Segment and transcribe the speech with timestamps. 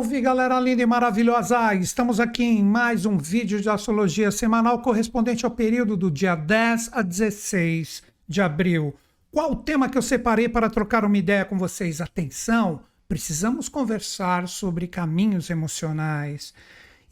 [0.00, 1.74] Salve galera linda e maravilhosa!
[1.74, 6.88] Estamos aqui em mais um vídeo de astrologia semanal correspondente ao período do dia 10
[6.90, 8.94] a 16 de abril.
[9.30, 12.00] Qual o tema que eu separei para trocar uma ideia com vocês?
[12.00, 12.80] Atenção!
[13.06, 16.54] Precisamos conversar sobre caminhos emocionais.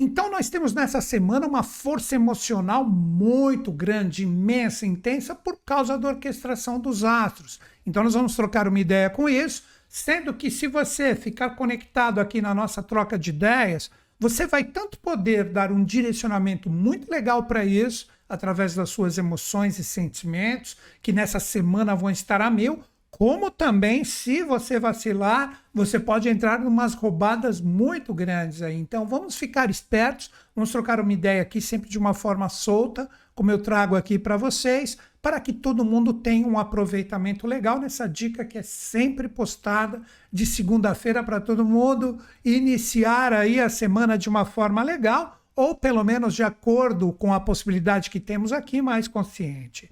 [0.01, 6.09] Então, nós temos nessa semana uma força emocional muito grande, imensa, intensa, por causa da
[6.09, 7.61] orquestração dos astros.
[7.87, 12.43] Então, nós vamos trocar uma ideia com isso Sendo que, se você ficar conectado aqui
[12.43, 17.65] na nossa troca de ideias, você vai tanto poder dar um direcionamento muito legal para
[17.65, 23.51] isso, através das suas emoções e sentimentos, que nessa semana vão estar a mil, como
[23.51, 28.77] também, se você vacilar, você pode entrar em umas roubadas muito grandes aí.
[28.77, 33.53] Então, vamos ficar espertos, vamos trocar uma ideia aqui sempre de uma forma solta, como
[33.53, 38.45] eu trago aqui para vocês, para que todo mundo tenha um aproveitamento legal nessa dica
[38.45, 44.45] que é sempre postada de segunda-feira para todo mundo iniciar aí a semana de uma
[44.45, 49.89] forma legal ou pelo menos de acordo com a possibilidade que temos aqui mais consciente.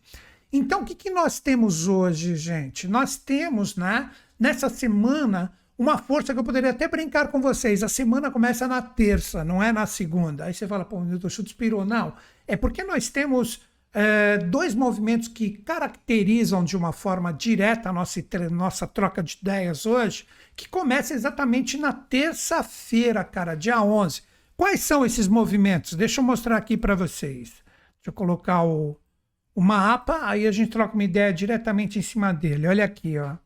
[0.52, 2.88] Então, o que, que nós temos hoje, gente?
[2.88, 7.84] Nós temos, né, nessa semana, uma força que eu poderia até brincar com vocês.
[7.84, 10.46] A semana começa na terça, não é na segunda.
[10.46, 11.84] Aí você fala, pô, o Newton Schultz pirou.
[11.84, 12.12] Não,
[12.46, 13.60] é porque nós temos
[13.92, 19.86] é, dois movimentos que caracterizam de uma forma direta a nossa, nossa troca de ideias
[19.86, 24.22] hoje, que começa exatamente na terça-feira, cara, dia 11.
[24.56, 25.94] Quais são esses movimentos?
[25.94, 27.48] Deixa eu mostrar aqui para vocês.
[27.96, 28.98] Deixa eu colocar o,
[29.54, 32.66] o mapa, aí a gente troca uma ideia diretamente em cima dele.
[32.66, 33.36] Olha aqui, ó.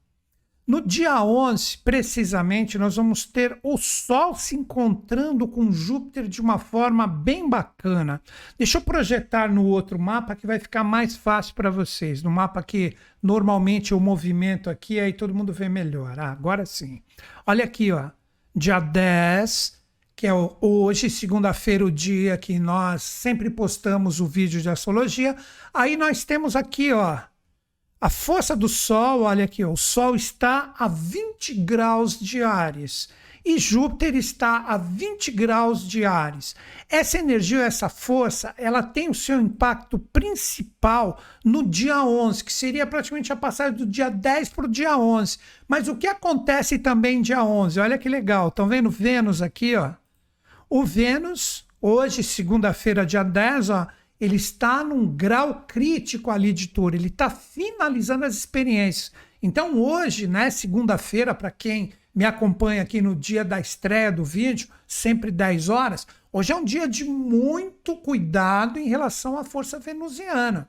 [0.70, 6.60] No dia 11, precisamente, nós vamos ter o Sol se encontrando com Júpiter de uma
[6.60, 8.22] forma bem bacana.
[8.56, 12.22] Deixa eu projetar no outro mapa que vai ficar mais fácil para vocês.
[12.22, 16.20] No mapa que normalmente o movimento aqui, aí todo mundo vê melhor.
[16.20, 17.02] Ah, agora sim.
[17.44, 18.10] Olha aqui, ó.
[18.54, 19.76] Dia 10,
[20.14, 25.34] que é hoje, segunda-feira, o dia que nós sempre postamos o vídeo de astrologia.
[25.74, 27.18] Aí nós temos aqui, ó,
[28.00, 33.08] a força do Sol, olha aqui, o Sol está a 20 graus de Ares
[33.44, 36.54] e Júpiter está a 20 graus de Ares.
[36.88, 42.86] Essa energia, essa força, ela tem o seu impacto principal no dia 11, que seria
[42.86, 45.38] praticamente a passagem do dia 10 para o dia 11.
[45.68, 47.80] Mas o que acontece também dia 11?
[47.80, 49.92] Olha que legal, estão vendo Vênus aqui, ó?
[50.68, 53.86] O Vênus, hoje, segunda-feira, dia 10, ó,
[54.20, 59.12] ele está num grau crítico ali de touro, ele está finalizando as experiências.
[59.42, 64.68] Então, hoje, né, segunda-feira, para quem me acompanha aqui no dia da estreia do vídeo,
[64.86, 70.68] sempre 10 horas, hoje é um dia de muito cuidado em relação à força venusiana.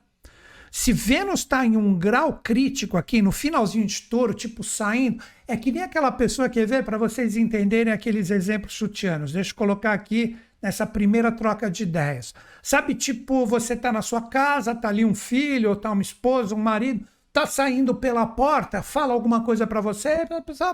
[0.70, 5.54] Se Vênus está em um grau crítico aqui, no finalzinho de touro, tipo saindo, é
[5.54, 9.32] que nem aquela pessoa que vê, para vocês entenderem aqueles exemplos chutianos.
[9.32, 12.32] Deixa eu colocar aqui nessa primeira troca de ideias.
[12.62, 16.54] Sabe, tipo, você tá na sua casa, tá ali um filho, ou tá uma esposa,
[16.54, 20.24] um marido, tá saindo pela porta, fala alguma coisa para você,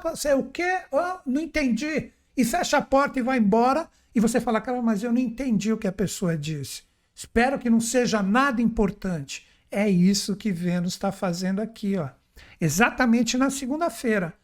[0.03, 0.81] você o quê?
[0.93, 2.13] Oh, não entendi.
[2.37, 5.73] E fecha a porta e vai embora, e você fala, cara, mas eu não entendi
[5.73, 6.83] o que a pessoa disse.
[7.15, 9.47] Espero que não seja nada importante.
[9.71, 12.09] É isso que Vênus está fazendo aqui, ó.
[12.61, 14.35] Exatamente na segunda-feira.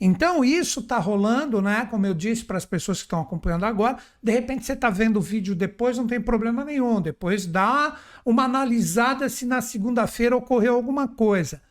[0.00, 1.86] Então, isso está rolando, né?
[1.90, 5.16] Como eu disse para as pessoas que estão acompanhando agora, de repente você está vendo
[5.16, 7.00] o vídeo depois, não tem problema nenhum.
[7.00, 11.62] Depois dá uma analisada se na segunda-feira ocorreu alguma coisa.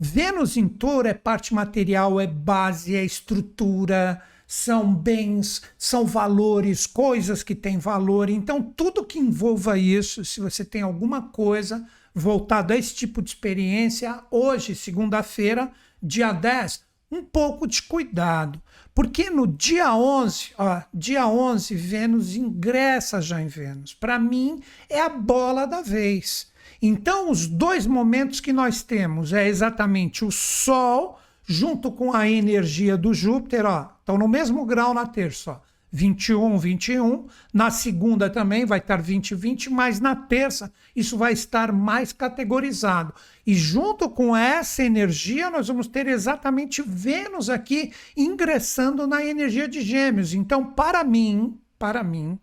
[0.00, 7.42] Vênus em touro é parte material, é base, é estrutura, são bens, são valores, coisas
[7.42, 8.30] que têm valor.
[8.30, 13.28] Então, tudo que envolva isso, se você tem alguma coisa voltada a esse tipo de
[13.28, 15.70] experiência, hoje, segunda-feira,
[16.02, 18.60] dia 10, um pouco de cuidado,
[18.94, 23.94] porque no dia 11, ó, dia 11, Vênus ingressa já em Vênus.
[23.94, 26.52] Para mim, é a bola da vez.
[26.80, 32.96] Então, os dois momentos que nós temos é exatamente o Sol junto com a energia
[32.96, 35.67] do Júpiter, ó, estão no mesmo grau na terça, ó.
[35.90, 37.26] 21, 21.
[37.52, 43.14] Na segunda também vai estar 20, 20, mas na terça isso vai estar mais categorizado.
[43.46, 49.80] E junto com essa energia, nós vamos ter exatamente Vênus aqui ingressando na energia de
[49.80, 50.34] Gêmeos.
[50.34, 52.38] Então, para mim, para mim,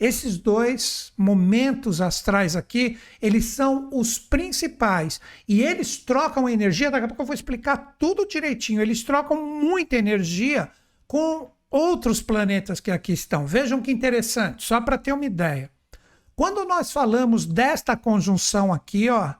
[0.00, 5.20] esses dois momentos astrais aqui, eles são os principais.
[5.46, 8.80] E eles trocam energia, daqui a pouco eu vou explicar tudo direitinho.
[8.80, 10.70] Eles trocam muita energia
[11.06, 13.46] com outros planetas que aqui estão.
[13.46, 15.70] Vejam que interessante, só para ter uma ideia.
[16.34, 19.34] Quando nós falamos desta conjunção aqui, ó,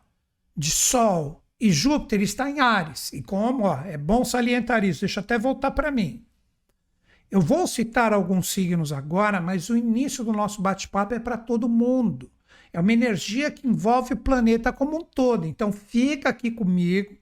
[0.57, 3.13] de Sol e Júpiter está em Ares.
[3.13, 6.25] E como, ó, é bom salientar isso, deixa até voltar para mim.
[7.31, 11.69] Eu vou citar alguns signos agora, mas o início do nosso bate-papo é para todo
[11.69, 12.31] mundo.
[12.73, 15.47] É uma energia que envolve o planeta como um todo.
[15.47, 17.17] Então fica aqui comigo,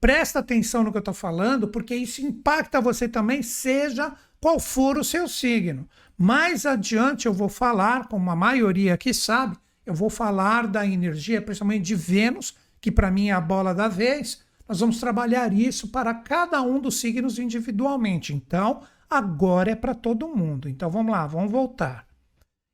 [0.00, 4.14] presta atenção no que eu estou falando, porque isso impacta você também, seja
[4.44, 5.88] qual for o seu signo.
[6.18, 9.56] Mais adiante eu vou falar, como a maioria aqui sabe,
[9.86, 13.88] eu vou falar da energia, principalmente de Vênus, que para mim é a bola da
[13.88, 14.42] vez.
[14.68, 18.34] Nós vamos trabalhar isso para cada um dos signos individualmente.
[18.34, 20.68] Então, agora é para todo mundo.
[20.68, 22.06] Então vamos lá, vamos voltar.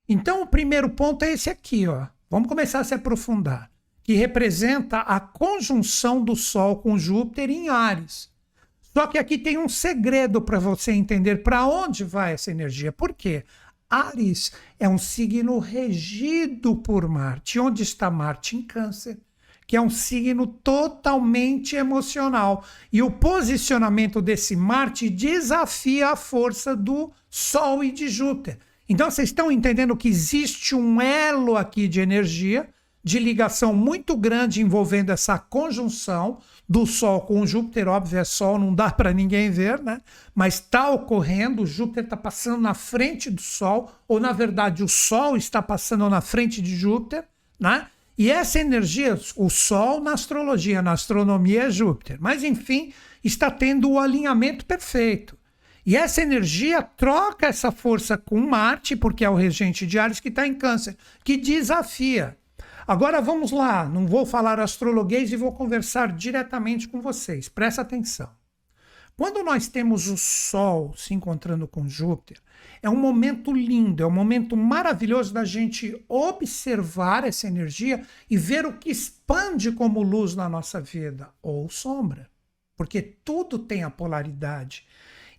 [0.09, 2.09] Então o primeiro ponto é esse aqui, ó.
[2.29, 3.71] Vamos começar a se aprofundar,
[4.03, 8.29] que representa a conjunção do Sol com Júpiter em Ares.
[8.93, 12.91] Só que aqui tem um segredo para você entender para onde vai essa energia.
[12.91, 13.45] Por quê?
[13.89, 17.59] Ares é um signo regido por Marte.
[17.59, 18.57] Onde está Marte?
[18.57, 19.19] Em Câncer
[19.71, 22.65] que é um signo totalmente emocional.
[22.93, 28.59] E o posicionamento desse Marte desafia a força do Sol e de Júpiter.
[28.89, 32.69] Então vocês estão entendendo que existe um elo aqui de energia,
[33.05, 36.41] de ligação muito grande envolvendo essa conjunção
[36.71, 37.89] do Sol com Júpiter.
[37.89, 40.01] Óbvio, é Sol, não dá para ninguém ver, né?
[40.33, 45.37] Mas está ocorrendo, Júpiter está passando na frente do Sol, ou na verdade o Sol
[45.37, 47.25] está passando na frente de Júpiter,
[47.59, 47.89] né?
[48.17, 52.19] E essa energia, o Sol na astrologia, na astronomia é Júpiter.
[52.21, 52.93] Mas enfim,
[53.25, 55.37] está tendo o alinhamento perfeito.
[55.85, 60.29] E essa energia troca essa força com Marte, porque é o regente de Ares que
[60.29, 62.37] está em Câncer, que desafia.
[62.91, 67.49] Agora vamos lá, não vou falar astrologuês e vou conversar diretamente com vocês.
[67.49, 68.29] Presta atenção.
[69.17, 72.43] Quando nós temos o Sol se encontrando com Júpiter,
[72.83, 78.67] é um momento lindo, é um momento maravilhoso da gente observar essa energia e ver
[78.67, 82.29] o que expande como luz na nossa vida ou sombra,
[82.77, 84.85] porque tudo tem a polaridade.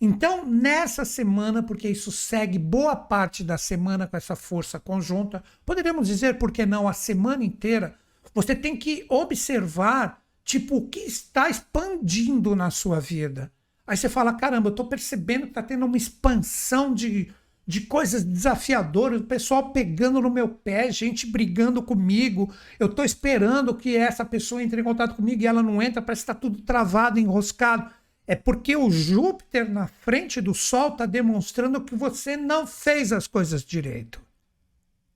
[0.03, 6.07] Então, nessa semana, porque isso segue boa parte da semana com essa força conjunta, poderíamos
[6.07, 7.93] dizer, por que não, a semana inteira,
[8.33, 13.51] você tem que observar, tipo, o que está expandindo na sua vida.
[13.85, 17.31] Aí você fala: caramba, eu estou percebendo que está tendo uma expansão de,
[17.67, 22.51] de coisas desafiadoras, o pessoal pegando no meu pé, gente brigando comigo.
[22.79, 26.25] Eu estou esperando que essa pessoa entre em contato comigo e ela não entra, parece
[26.25, 27.91] que está tudo travado, enroscado.
[28.27, 33.27] É porque o Júpiter na frente do Sol está demonstrando que você não fez as
[33.27, 34.21] coisas direito.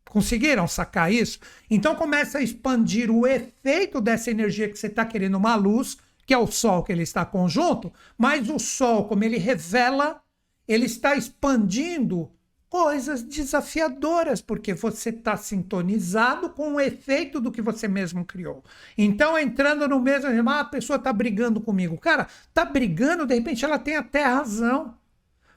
[0.10, 1.40] Conseguiram sacar isso?
[1.70, 6.34] Então começa a expandir o efeito dessa energia que você está querendo uma luz que
[6.34, 10.22] é o Sol que ele está conjunto, mas o Sol, como ele revela,
[10.68, 12.32] ele está expandindo
[12.76, 18.66] coisas desafiadoras, porque você está sintonizado com o efeito do que você mesmo criou.
[18.98, 21.98] Então, entrando no mesmo, ah, a pessoa está brigando comigo.
[21.98, 24.94] Cara, está brigando, de repente ela tem até razão.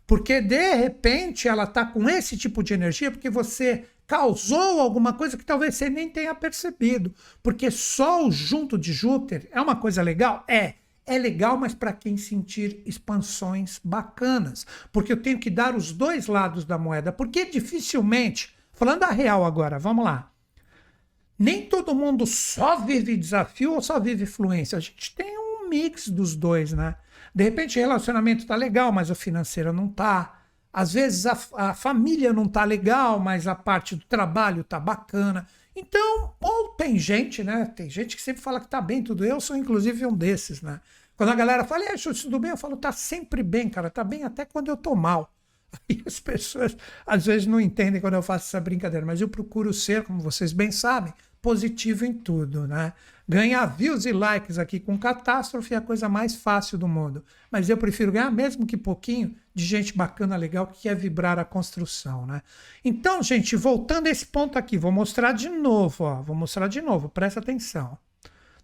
[0.06, 5.37] Porque de repente ela está com esse tipo de energia, porque você causou alguma coisa
[5.37, 7.12] que talvez você nem tenha percebido.
[7.42, 10.44] Porque Sol junto de Júpiter é uma coisa legal?
[10.46, 10.75] É.
[11.08, 14.66] É legal, mas para quem sentir expansões bacanas.
[14.92, 17.10] Porque eu tenho que dar os dois lados da moeda.
[17.10, 20.30] Porque dificilmente, falando a real agora, vamos lá.
[21.38, 24.76] Nem todo mundo só vive desafio ou só vive fluência.
[24.76, 26.96] A gente tem um mix dos dois, né?
[27.34, 30.42] De repente o relacionamento tá legal, mas o financeiro não tá.
[30.70, 35.46] Às vezes a, a família não tá legal, mas a parte do trabalho tá bacana.
[35.74, 37.64] Então, ou tem gente, né?
[37.64, 39.24] Tem gente que sempre fala que tá bem tudo.
[39.24, 40.80] Eu sou inclusive um desses, né?
[41.18, 42.52] Quando a galera fala, e aí, tudo bem?
[42.52, 43.90] Eu falo, tá sempre bem, cara.
[43.90, 45.34] Tá bem até quando eu tô mal.
[45.90, 49.75] Aí as pessoas às vezes não entendem quando eu faço essa brincadeira, mas eu procuro
[49.75, 52.92] ser, como vocês bem sabem, positivo em tudo, né?
[53.28, 57.25] Ganhar views e likes aqui com catástrofe é a coisa mais fácil do mundo.
[57.50, 61.44] Mas eu prefiro ganhar, mesmo que pouquinho, de gente bacana, legal, que quer vibrar a
[61.44, 62.42] construção, né?
[62.84, 66.22] Então, gente, voltando a esse ponto aqui, vou mostrar de novo, ó.
[66.22, 67.98] Vou mostrar de novo, presta atenção.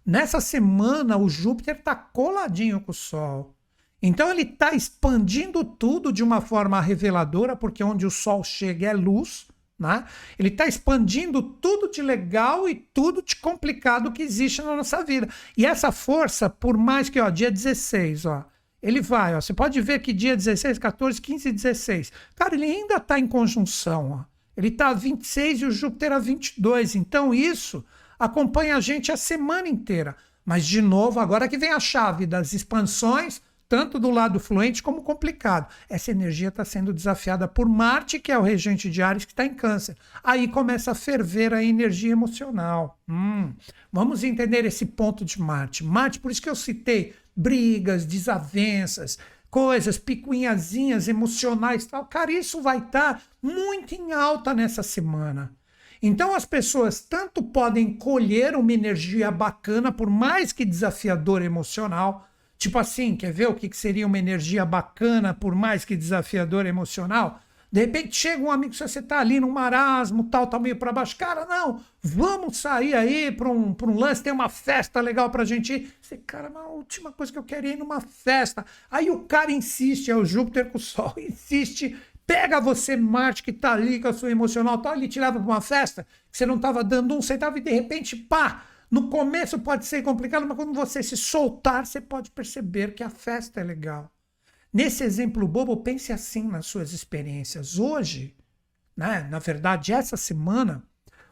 [0.05, 3.55] Nessa semana, o Júpiter está coladinho com o Sol.
[4.01, 8.93] Então, ele está expandindo tudo de uma forma reveladora, porque onde o Sol chega é
[8.93, 9.47] luz
[9.77, 10.05] né?
[10.39, 15.27] Ele está expandindo tudo de legal e tudo de complicado que existe na nossa vida.
[15.57, 18.45] E essa força, por mais que, ó, dia 16, ó,
[18.81, 22.65] ele vai, ó, você pode ver que dia 16, 14, 15 e 16, cara, ele
[22.65, 24.35] ainda está em conjunção, ó.
[24.55, 26.95] Ele está a 26 e o Júpiter a 22.
[26.95, 27.83] Então isso
[28.19, 30.15] acompanha a gente a semana inteira.
[30.45, 35.01] Mas, de novo, agora que vem a chave das expansões, tanto do lado fluente como
[35.01, 35.67] complicado.
[35.89, 39.45] Essa energia está sendo desafiada por Marte, que é o regente de Ares, que está
[39.45, 39.95] em Câncer.
[40.23, 42.99] Aí começa a ferver a energia emocional.
[43.09, 43.53] Hum,
[43.91, 45.83] vamos entender esse ponto de Marte.
[45.83, 49.17] Marte, por isso que eu citei brigas, desavenças,
[49.49, 52.05] coisas, picuinhazinhas emocionais tal.
[52.05, 55.51] Cara, isso vai estar tá muito em alta nessa semana.
[56.07, 62.27] Então as pessoas tanto podem colher uma energia bacana, por mais que desafiadora emocional.
[62.59, 67.39] Tipo assim, quer ver o que seria uma energia bacana, por mais que desafiadora emocional?
[67.71, 71.17] De repente chega um amigo, você está ali no marasmo, tal, tá meio para baixo.
[71.17, 75.45] Cara, não, vamos sair aí para um, um lance, tem uma festa legal para a
[75.45, 75.93] gente ir.
[75.99, 78.63] Você, cara, a última coisa que eu queria é ir numa festa.
[78.91, 83.51] Aí o cara insiste, é o Júpiter com o Sol, insiste, pega você, Marte, que
[83.51, 86.45] está ali com a sua emocional, tal, ele te leva para uma festa que você
[86.45, 90.57] não estava dando um centavo e de repente, pá, no começo pode ser complicado, mas
[90.57, 94.11] quando você se soltar, você pode perceber que a festa é legal.
[94.71, 97.79] Nesse exemplo bobo, pense assim nas suas experiências.
[97.79, 98.35] Hoje,
[98.95, 100.83] né, na verdade, essa semana,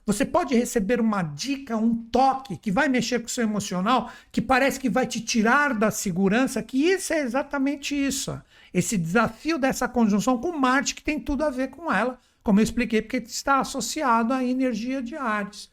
[0.05, 4.41] você pode receber uma dica, um toque que vai mexer com o seu emocional, que
[4.41, 8.41] parece que vai te tirar da segurança, que isso é exatamente isso.
[8.73, 12.63] Esse desafio dessa conjunção com Marte, que tem tudo a ver com ela, como eu
[12.63, 15.69] expliquei, porque está associado à energia de Ares.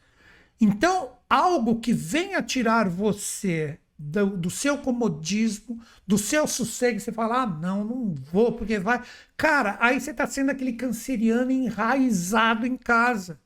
[0.61, 7.43] Então, algo que venha tirar você do, do, seu comodismo, do seu sossego, você fala,
[7.43, 9.03] ah, não, não vou, porque vai.
[9.37, 13.41] Cara, aí você está sendo aquele canceriano enraizado em casa.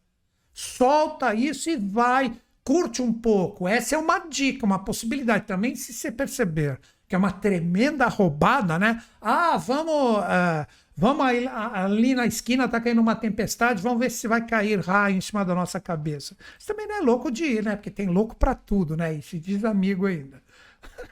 [0.53, 2.37] Solta isso e vai.
[2.63, 3.69] Curte um pouco.
[3.69, 6.81] Essa é uma dica, uma possibilidade também, se você perceber
[7.15, 9.01] que é uma tremenda roubada, né?
[9.21, 10.19] Ah, vamos.
[10.19, 10.67] Uh,
[10.97, 15.17] Vamos ali, ali, na esquina, tá caindo uma tempestade, vamos ver se vai cair raio
[15.17, 16.37] em cima da nossa cabeça.
[16.57, 17.75] Isso também não é louco de ir, né?
[17.75, 19.13] Porque tem louco para tudo, né?
[19.13, 20.41] E se diz amigo ainda.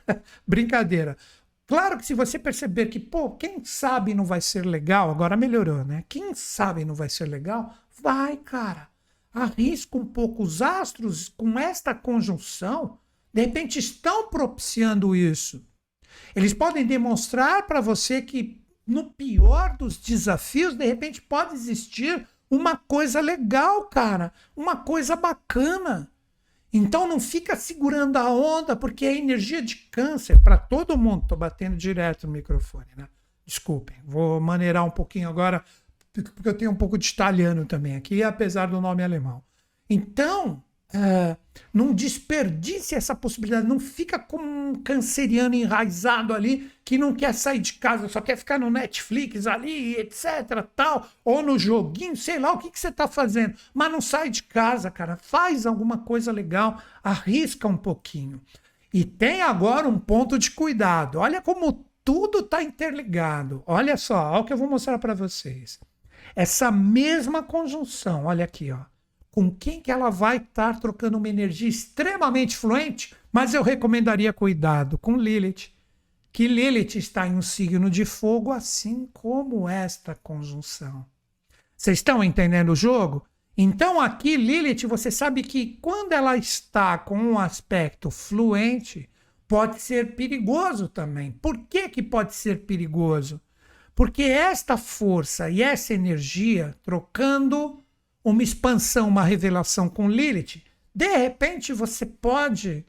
[0.46, 1.16] Brincadeira.
[1.66, 5.84] Claro que se você perceber que, pô, quem sabe não vai ser legal, agora melhorou,
[5.84, 6.04] né?
[6.08, 8.88] Quem sabe não vai ser legal, vai, cara.
[9.34, 13.00] Arrisca um pouco os astros com esta conjunção,
[13.34, 15.66] de repente estão propiciando isso.
[16.34, 22.76] Eles podem demonstrar para você que no pior dos desafios, de repente pode existir uma
[22.76, 26.10] coisa legal, cara, uma coisa bacana.
[26.72, 31.22] Então não fica segurando a onda, porque é energia de câncer para todo mundo.
[31.22, 33.08] Estou batendo direto no microfone, né?
[33.44, 35.64] Desculpem, vou maneirar um pouquinho agora,
[36.12, 39.42] porque eu tenho um pouco de italiano também aqui, apesar do nome alemão.
[39.88, 40.62] Então,
[40.94, 41.36] uh,
[41.72, 47.58] não desperdice essa possibilidade, não fica como um canceriano enraizado ali que não quer sair
[47.58, 52.52] de casa, só quer ficar no Netflix ali, etc, tal, ou no joguinho, sei lá
[52.52, 56.30] o que, que você está fazendo, mas não sai de casa, cara, faz alguma coisa
[56.30, 58.40] legal, arrisca um pouquinho.
[58.92, 64.40] E tem agora um ponto de cuidado, olha como tudo está interligado, olha só, olha
[64.40, 65.80] o que eu vou mostrar para vocês.
[66.36, 68.91] Essa mesma conjunção, olha aqui, ó
[69.32, 74.98] com quem que ela vai estar trocando uma energia extremamente fluente, mas eu recomendaria cuidado
[74.98, 75.70] com Lilith,
[76.30, 81.06] que Lilith está em um signo de fogo, assim como esta conjunção.
[81.74, 83.26] Vocês estão entendendo o jogo?
[83.56, 89.08] Então aqui Lilith, você sabe que quando ela está com um aspecto fluente,
[89.48, 91.32] pode ser perigoso também.
[91.32, 93.40] Por que, que pode ser perigoso?
[93.94, 97.81] Porque esta força e essa energia trocando
[98.24, 100.62] uma expansão, uma revelação com Lilith,
[100.94, 102.84] de repente você pode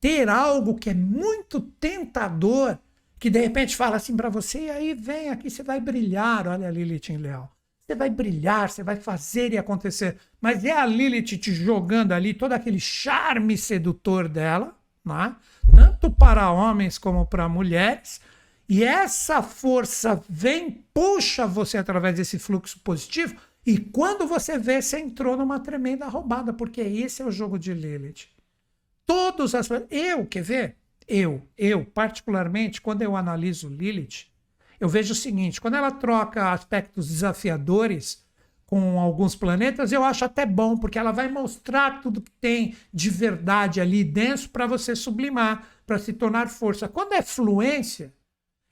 [0.00, 2.78] ter algo que é muito tentador,
[3.18, 6.68] que de repente fala assim para você, e aí vem aqui, você vai brilhar, olha
[6.68, 7.48] a Lilith em Leão.
[7.86, 10.16] Você vai brilhar, você vai fazer e acontecer.
[10.40, 15.36] Mas é a Lilith te jogando ali todo aquele charme sedutor dela, né?
[15.72, 18.20] tanto para homens como para mulheres.
[18.68, 25.00] E essa força vem, puxa você através desse fluxo positivo e quando você vê, você
[25.00, 28.28] entrou numa tremenda roubada, porque esse é o jogo de Lilith.
[29.04, 29.68] Todos as.
[29.90, 30.76] Eu, quer ver?
[31.08, 34.26] Eu, eu, particularmente, quando eu analiso Lilith,
[34.78, 38.24] eu vejo o seguinte: quando ela troca aspectos desafiadores
[38.66, 43.10] com alguns planetas, eu acho até bom, porque ela vai mostrar tudo que tem de
[43.10, 46.88] verdade ali dentro para você sublimar, para se tornar força.
[46.88, 48.12] Quando é fluência,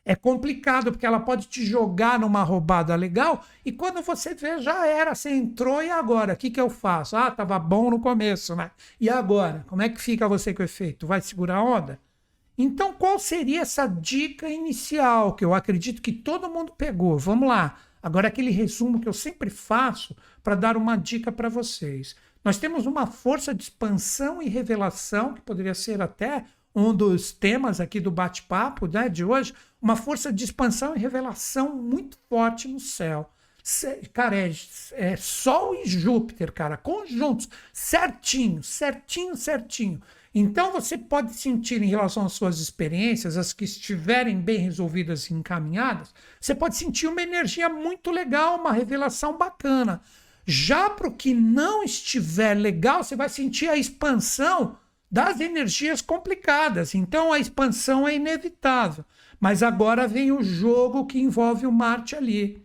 [0.05, 4.87] é complicado, porque ela pode te jogar numa roubada legal e quando você vê, já
[4.87, 6.35] era, você entrou e agora?
[6.35, 7.17] O que, que eu faço?
[7.17, 8.71] Ah, tava bom no começo, né?
[9.01, 9.65] E agora?
[9.67, 11.07] Como é que fica você com o efeito?
[11.07, 11.99] Vai segurar a onda?
[12.57, 17.19] Então, qual seria essa dica inicial que eu acredito que todo mundo pegou?
[17.19, 17.77] Vamos lá.
[18.03, 22.15] Agora, aquele resumo que eu sempre faço para dar uma dica para vocês.
[22.45, 27.81] Nós temos uma força de expansão e revelação, que poderia ser até um dos temas
[27.81, 32.81] aqui do bate-papo né, de hoje, uma força de expansão e revelação muito forte no
[32.81, 33.31] céu.
[34.13, 34.53] Cara, é,
[34.93, 40.03] é Sol e Júpiter, cara, conjuntos, certinho, certinho, certinho.
[40.35, 45.35] Então você pode sentir em relação às suas experiências, as que estiverem bem resolvidas e
[45.35, 50.03] encaminhadas, você pode sentir uma energia muito legal, uma revelação bacana.
[50.45, 54.77] Já para o que não estiver legal, você vai sentir a expansão
[55.15, 56.93] das energias complicadas.
[56.93, 59.05] Então a expansão é inevitável.
[59.39, 62.65] Mas agora vem o jogo que envolve o Marte ali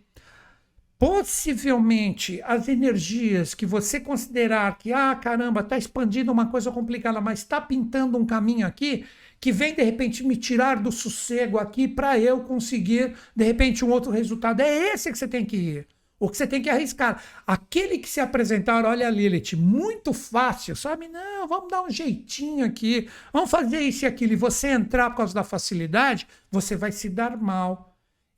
[0.97, 7.39] possivelmente as energias que você considerar que, ah, caramba, está expandindo uma coisa complicada, mas
[7.39, 9.05] está pintando um caminho aqui
[9.39, 13.91] que vem de repente me tirar do sossego aqui para eu conseguir de repente um
[13.91, 14.59] outro resultado.
[14.59, 15.87] É esse que você tem que ir.
[16.19, 17.23] O que você tem que arriscar.
[17.47, 21.07] Aquele que se apresentar, olha, Lilith, muito fácil, sabe?
[21.07, 24.33] Não, vamos dar um jeitinho aqui, vamos fazer isso e aquilo.
[24.33, 27.89] E você entrar por causa da facilidade, você vai se dar mal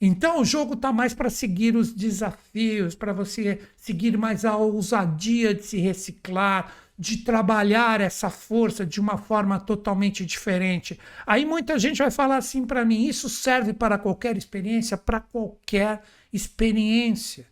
[0.02, 5.54] então o jogo está mais para seguir os desafios, para você seguir mais a ousadia
[5.54, 11.00] de se reciclar, de trabalhar essa força de uma forma totalmente diferente.
[11.26, 14.98] Aí muita gente vai falar assim para mim: isso serve para qualquer experiência?
[14.98, 16.02] Para qualquer
[16.34, 17.51] experiência.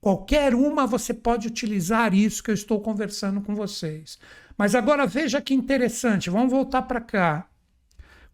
[0.00, 4.18] Qualquer uma você pode utilizar isso que eu estou conversando com vocês.
[4.56, 7.46] Mas agora veja que interessante, vamos voltar para cá.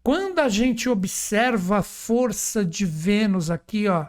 [0.01, 4.05] Quando a gente observa a força de Vênus aqui, ó,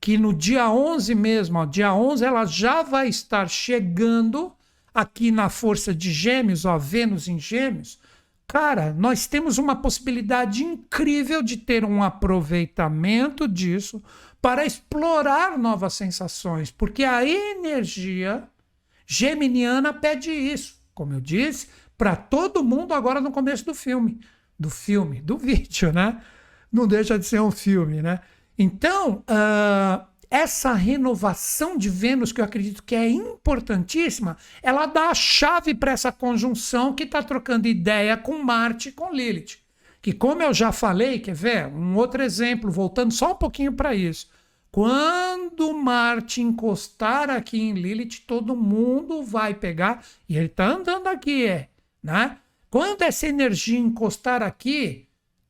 [0.00, 4.52] que no dia 11 mesmo, ó, dia 11 ela já vai estar chegando
[4.92, 8.00] aqui na força de Gêmeos, ó, Vênus em Gêmeos.
[8.48, 14.02] Cara, nós temos uma possibilidade incrível de ter um aproveitamento disso
[14.40, 18.48] para explorar novas sensações, porque a energia
[19.06, 24.20] geminiana pede isso, como eu disse, para todo mundo agora no começo do filme
[24.58, 26.20] do filme, do vídeo, né?
[26.72, 28.20] Não deixa de ser um filme, né?
[28.58, 35.14] Então, uh, essa renovação de Vênus, que eu acredito que é importantíssima, ela dá a
[35.14, 39.58] chave para essa conjunção que está trocando ideia com Marte e com Lilith.
[40.02, 41.66] Que, como eu já falei, quer ver?
[41.66, 44.28] Um outro exemplo, voltando só um pouquinho para isso.
[44.70, 51.46] Quando Marte encostar aqui em Lilith, todo mundo vai pegar, e ele está andando aqui,
[51.46, 51.68] é,
[52.02, 52.38] né?
[52.70, 55.05] Quando essa energia encostar aqui,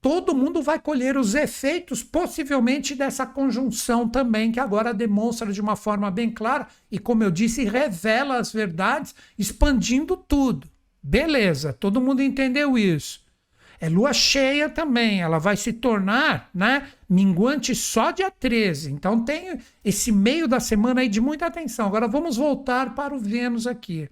[0.06, 5.74] todo mundo vai colher os efeitos, possivelmente, dessa conjunção também, que agora demonstra de uma
[5.74, 10.68] forma bem clara e, como eu disse, revela as verdades, expandindo tudo.
[11.02, 13.20] Beleza, todo mundo entendeu isso.
[13.80, 18.92] É lua cheia também, ela vai se tornar né, minguante só dia 13.
[18.92, 21.84] Então tem esse meio da semana aí de muita atenção.
[21.84, 24.08] Agora vamos voltar para o Vênus aqui.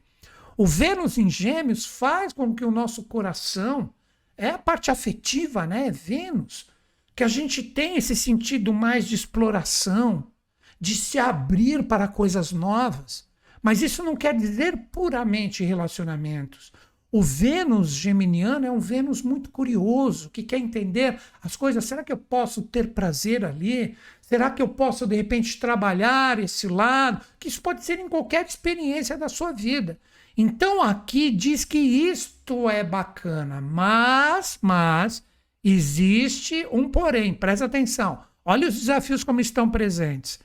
[0.56, 3.90] O Vênus em Gêmeos faz com que o nosso coração,
[4.36, 5.88] é a parte afetiva, né?
[5.88, 6.66] É Vênus,
[7.14, 10.26] que a gente tem esse sentido mais de exploração,
[10.80, 13.26] de se abrir para coisas novas.
[13.62, 16.72] Mas isso não quer dizer puramente relacionamentos.
[17.10, 21.84] O Vênus geminiano é um Vênus muito curioso, que quer entender as coisas.
[21.84, 23.96] Será que eu posso ter prazer ali?
[24.20, 27.24] Será que eu posso, de repente, trabalhar esse lado?
[27.38, 29.96] Que isso pode ser em qualquer experiência da sua vida.
[30.36, 35.22] Então aqui diz que isto é bacana, mas, mas
[35.62, 38.22] existe um porém, presta atenção.
[38.44, 40.38] Olha os desafios como estão presentes.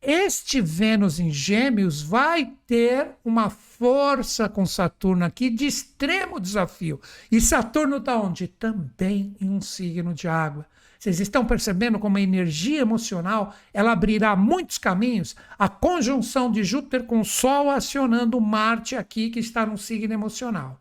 [0.00, 7.00] Este Vênus em Gêmeos vai ter uma força com Saturno aqui de extremo desafio.
[7.30, 8.46] E Saturno está onde?
[8.46, 10.64] Também em um signo de água.
[10.98, 15.36] Vocês estão percebendo como a energia emocional ela abrirá muitos caminhos?
[15.58, 20.80] A conjunção de Júpiter com o Sol acionando Marte aqui, que está no signo emocional.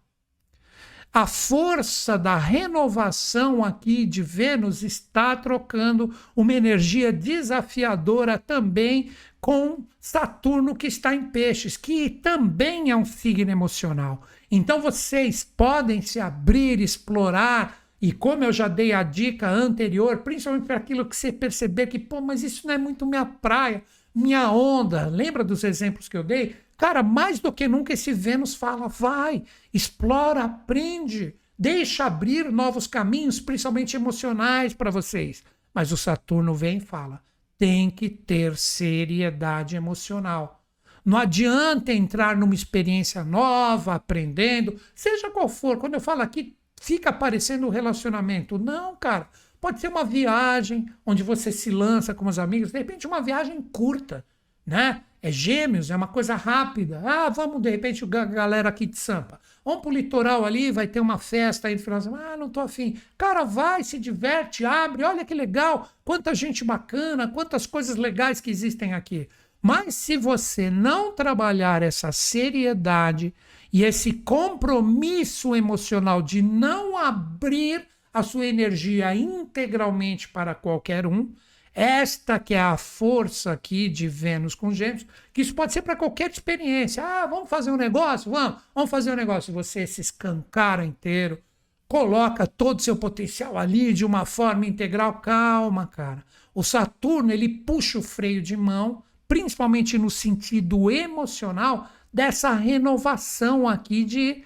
[1.16, 10.76] A força da renovação aqui de Vênus está trocando uma energia desafiadora também com Saturno,
[10.76, 14.24] que está em Peixes, que também é um signo emocional.
[14.52, 20.66] Então vocês podem se abrir, explorar e como eu já dei a dica anterior, principalmente
[20.66, 24.52] para aquilo que você perceber que, pô, mas isso não é muito minha praia, minha
[24.52, 25.08] onda.
[25.08, 26.56] Lembra dos exemplos que eu dei?
[26.78, 33.40] Cara, mais do que nunca esse Vênus fala: vai, explora, aprende, deixa abrir novos caminhos,
[33.40, 35.44] principalmente emocionais para vocês.
[35.74, 37.22] Mas o Saturno vem e fala:
[37.58, 40.62] tem que ter seriedade emocional.
[41.04, 45.78] Não adianta entrar numa experiência nova, aprendendo, seja qual for.
[45.78, 48.58] Quando eu falo aqui, fica aparecendo o relacionamento.
[48.58, 49.30] Não, cara.
[49.60, 53.60] Pode ser uma viagem onde você se lança com os amigos, de repente uma viagem
[53.62, 54.24] curta,
[54.64, 55.02] né?
[55.24, 57.02] É gêmeos, é uma coisa rápida.
[57.04, 59.40] Ah, vamos de repente a galera aqui de Sampa.
[59.64, 62.00] Vamos pro litoral ali, vai ter uma festa aí no final.
[62.16, 62.96] Ah, não tô afim.
[63.18, 65.90] Cara, vai, se diverte, abre, olha que legal.
[66.04, 69.28] Quanta gente bacana, quantas coisas legais que existem aqui.
[69.60, 73.34] Mas se você não trabalhar essa seriedade
[73.76, 81.34] E esse compromisso emocional de não abrir a sua energia integralmente para qualquer um,
[81.74, 85.98] esta que é a força aqui de Vênus com Gêmeos, que isso pode ser para
[85.98, 87.04] qualquer experiência.
[87.04, 88.32] Ah, vamos fazer um negócio?
[88.32, 89.54] Vamos, vamos fazer um negócio.
[89.54, 91.38] Você se escancara inteiro,
[91.86, 95.16] coloca todo o seu potencial ali de uma forma integral.
[95.16, 96.24] Calma, cara.
[96.54, 104.06] O Saturno, ele puxa o freio de mão, principalmente no sentido emocional, dessa renovação aqui
[104.06, 104.42] de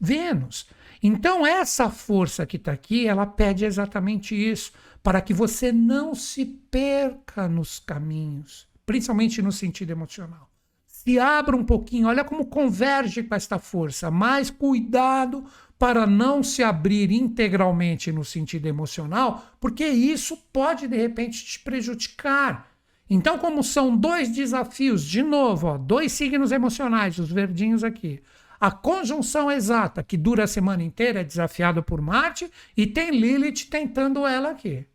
[0.00, 0.66] Vênus.
[1.00, 4.72] Então, essa força que está aqui, ela pede exatamente isso,
[5.04, 10.50] para que você não se perca nos caminhos, principalmente no sentido emocional.
[10.84, 14.10] Se abra um pouquinho, olha como converge com esta força.
[14.10, 15.44] Mais cuidado
[15.78, 22.71] para não se abrir integralmente no sentido emocional, porque isso pode de repente te prejudicar.
[23.14, 28.22] Então, como são dois desafios, de novo, ó, dois signos emocionais, os verdinhos aqui.
[28.58, 33.68] A conjunção exata, que dura a semana inteira, é desafiada por Marte, e tem Lilith
[33.68, 34.86] tentando ela aqui.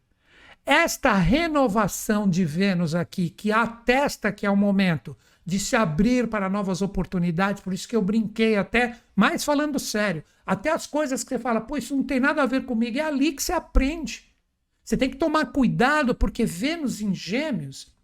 [0.65, 6.49] Esta renovação de Vênus aqui, que atesta que é o momento de se abrir para
[6.49, 11.29] novas oportunidades, por isso que eu brinquei até, mais falando sério, até as coisas que
[11.29, 14.25] você fala, pô, isso não tem nada a ver comigo, é ali que você aprende.
[14.83, 17.95] Você tem que tomar cuidado, porque Vênus em Gêmeos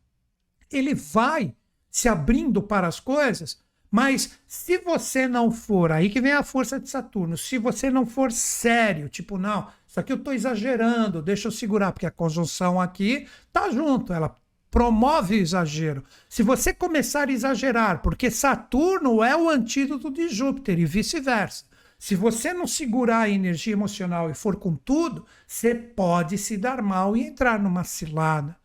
[0.71, 1.55] ele vai
[1.89, 6.79] se abrindo para as coisas, mas se você não for, aí que vem a força
[6.79, 11.47] de Saturno, se você não for sério, tipo, não, isso aqui eu estou exagerando, deixa
[11.47, 14.35] eu segurar, porque a conjunção aqui tá junto, ela
[14.71, 16.03] promove exagero.
[16.27, 21.65] Se você começar a exagerar, porque Saturno é o antídoto de Júpiter e vice-versa.
[21.99, 26.81] Se você não segurar a energia emocional e for com tudo, você pode se dar
[26.81, 28.57] mal e entrar numa cilada.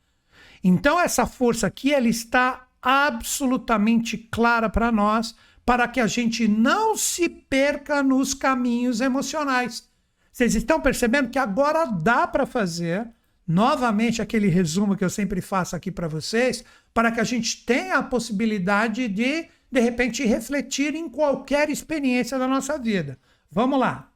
[0.62, 6.97] Então essa força aqui ela está absolutamente clara para nós, para que a gente não
[6.97, 9.88] se perca nos caminhos emocionais.
[10.33, 13.09] Vocês estão percebendo que agora dá para fazer
[13.47, 17.99] novamente aquele resumo que eu sempre faço aqui para vocês, para que a gente tenha
[17.99, 23.18] a possibilidade de de repente refletir em qualquer experiência da nossa vida.
[23.51, 24.08] Vamos lá.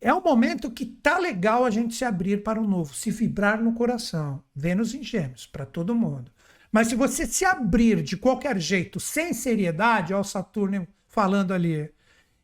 [0.00, 3.60] É um momento que tá legal a gente se abrir para o novo, se vibrar
[3.60, 4.42] no coração.
[4.54, 6.30] Vênus em Gêmeos, para todo mundo.
[6.70, 11.90] Mas se você se abrir de qualquer jeito, sem seriedade, ó, o Saturno falando ali,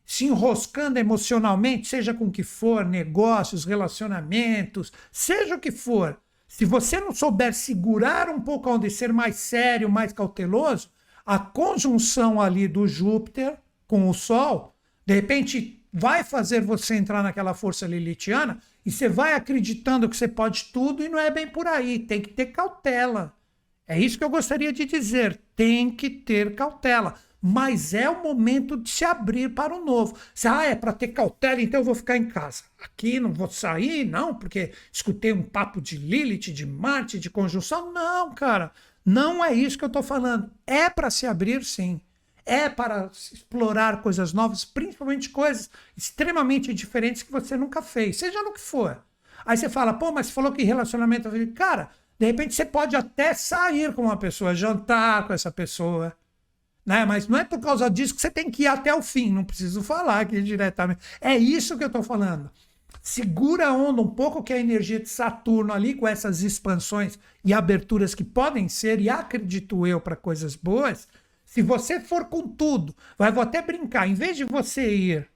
[0.03, 6.65] se enroscando emocionalmente, seja com o que for, negócios, relacionamentos, seja o que for, se
[6.65, 10.89] você não souber segurar um pouco onde ser mais sério, mais cauteloso,
[11.25, 17.53] a conjunção ali do Júpiter com o Sol, de repente vai fazer você entrar naquela
[17.53, 21.65] força lilitiana e você vai acreditando que você pode tudo e não é bem por
[21.67, 21.99] aí.
[21.99, 23.33] Tem que ter cautela.
[23.87, 25.39] É isso que eu gostaria de dizer.
[25.55, 27.15] Tem que ter cautela.
[27.41, 30.17] Mas é o momento de se abrir para o novo.
[30.33, 32.63] Se, ah, é para ter cautela, então eu vou ficar em casa.
[32.83, 37.93] Aqui não vou sair, não, porque escutei um papo de Lilith, de Marte, de conjunção.
[37.93, 38.71] Não, cara.
[39.05, 40.51] Não é isso que eu estou falando.
[40.67, 42.01] É para se abrir, sim
[42.45, 48.53] é para explorar coisas novas, principalmente coisas extremamente diferentes que você nunca fez, seja no
[48.53, 49.03] que for.
[49.45, 51.29] Aí você fala, pô, mas falou que relacionamento.
[51.53, 56.15] Cara, de repente você pode até sair com uma pessoa, jantar com essa pessoa.
[56.85, 57.03] Né?
[57.03, 59.31] Mas não é por causa disso que você tem que ir até o fim.
[59.31, 61.01] Não preciso falar aqui diretamente.
[61.19, 62.49] É isso que eu estou falando.
[63.01, 67.53] Segura a onda um pouco que a energia de Saturno ali, com essas expansões e
[67.53, 71.07] aberturas que podem ser, e acredito eu, para coisas boas,
[71.55, 75.29] se você for com tudo, vai, vou até brincar, em vez de você ir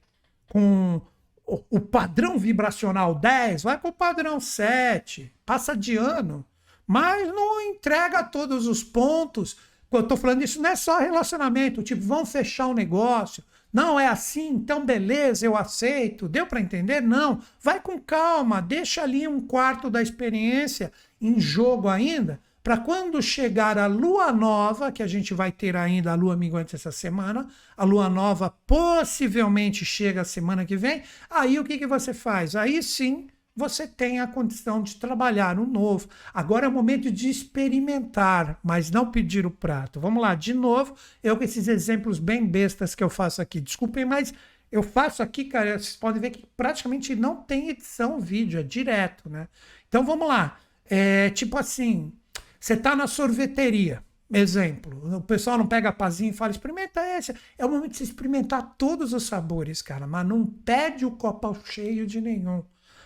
[0.49, 0.99] com
[1.45, 6.45] o, padrão vibracional 10, vai com o padrão 7, passa de ano,
[6.85, 9.55] mas não entrega todos os pontos.
[9.89, 13.41] Eu tô falando isso, não é só relacionamento, tipo, vão fechar o um negócio.
[13.71, 16.27] Não é assim, então beleza, eu aceito.
[16.27, 16.99] Deu para entender?
[16.99, 17.39] Não.
[17.61, 23.79] Vai com calma, deixa ali um quarto da experiência em jogo ainda para quando chegar
[23.79, 27.83] a lua nova, que a gente vai ter ainda a lua minguante essa semana, a
[27.83, 31.01] lua nova possivelmente chega a semana que vem,
[31.31, 32.55] aí o que, que você faz?
[32.55, 36.09] Aí sim você tem a condição de trabalhar no novo.
[36.31, 39.99] Agora é o momento de experimentar, mas não pedir o prato.
[39.99, 43.59] Vamos lá, de novo, eu com esses exemplos bem bestas que eu faço aqui.
[43.59, 44.31] Desculpem, mas
[44.71, 49.27] eu faço aqui, cara, vocês podem ver que praticamente não tem edição vídeo, é direto,
[49.27, 49.47] né?
[49.87, 50.59] Então vamos lá.
[50.85, 52.11] É tipo assim,
[52.59, 55.15] você está na sorveteria, exemplo.
[55.17, 57.33] O pessoal não pega a pazinha e fala, experimenta esse.
[57.57, 60.05] É o momento de você experimentar todos os sabores, cara.
[60.05, 62.63] Mas não pede o copo cheio de nenhum.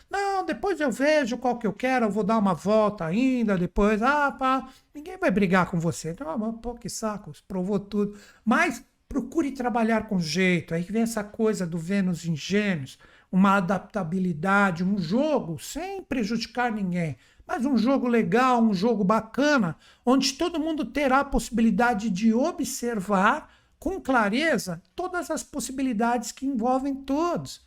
[0.10, 4.00] Não, depois eu vejo qual que eu quero, eu vou dar uma volta ainda, depois,
[4.04, 6.12] ah, pá, ninguém vai brigar com você.
[6.12, 8.16] Então, pô, que saco, provou tudo.
[8.46, 10.74] Mas procure trabalhar com jeito.
[10.74, 13.00] Aí vem essa coisa do Vênus em Gêmeos,
[13.32, 20.34] uma adaptabilidade, um jogo sem prejudicar ninguém, mas um jogo legal, um jogo bacana, onde
[20.34, 27.62] todo mundo terá a possibilidade de observar com clareza todas as possibilidades que envolvem todos.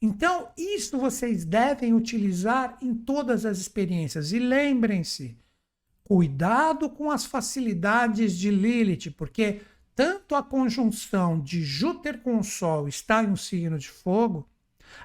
[0.00, 4.32] Então, isso vocês devem utilizar em todas as experiências.
[4.32, 5.36] E lembrem-se,
[6.04, 9.60] cuidado com as facilidades de Lilith, porque
[9.94, 14.48] tanto a conjunção de Júpiter com o Sol está em um signo de fogo,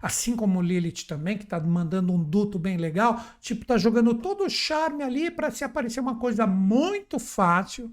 [0.01, 4.43] assim como Lilith também, que está mandando um duto bem legal, tipo, está jogando todo
[4.43, 7.91] o charme ali para se aparecer uma coisa muito fácil,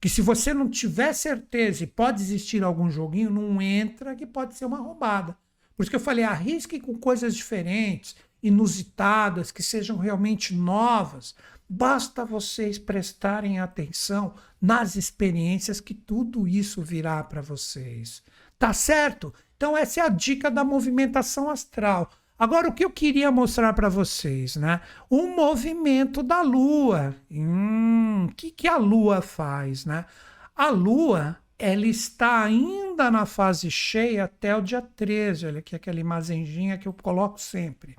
[0.00, 4.54] que se você não tiver certeza e pode existir algum joguinho, não entra, que pode
[4.54, 5.36] ser uma roubada.
[5.76, 11.34] Por isso que eu falei, arrisque com coisas diferentes, inusitadas, que sejam realmente novas.
[11.68, 18.22] Basta vocês prestarem atenção nas experiências que tudo isso virá para vocês.
[18.58, 19.32] Tá certo?
[19.60, 22.10] Então essa é a dica da movimentação astral.
[22.38, 24.80] Agora o que eu queria mostrar para vocês, né?
[25.10, 27.14] O movimento da Lua.
[27.30, 30.06] Hum, o que, que a Lua faz, né?
[30.56, 35.48] A Lua ela está ainda na fase cheia até o dia 13.
[35.48, 37.96] Olha aqui aquela imagenzinha que eu coloco sempre.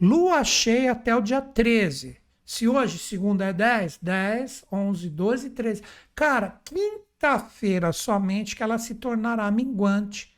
[0.00, 2.16] Lua cheia até o dia 13.
[2.44, 5.82] Se hoje, segunda é 10, 10, 11, 12, 13.
[6.16, 10.35] Cara, quinta-feira somente que ela se tornará minguante.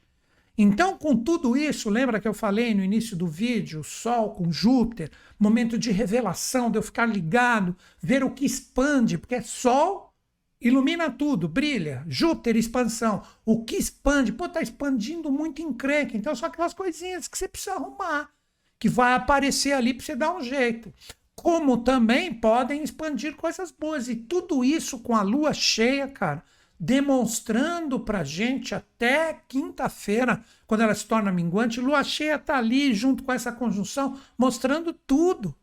[0.60, 5.08] Então, com tudo isso, lembra que eu falei no início do vídeo, Sol com Júpiter,
[5.38, 10.12] momento de revelação, de eu ficar ligado, ver o que expande, porque é Sol
[10.60, 12.04] ilumina tudo, brilha.
[12.08, 13.22] Júpiter, expansão.
[13.44, 14.32] O que expande?
[14.32, 16.16] Pô, tá expandindo muito encrenca.
[16.16, 18.28] Então são aquelas coisinhas que você precisa arrumar,
[18.80, 20.92] que vai aparecer ali para você dar um jeito.
[21.36, 24.08] Como também podem expandir coisas boas.
[24.08, 26.42] E tudo isso com a lua cheia, cara,
[26.78, 33.24] demonstrando pra gente até quinta-feira, quando ela se torna minguante, lua cheia tá ali junto
[33.24, 35.54] com essa conjunção, mostrando tudo.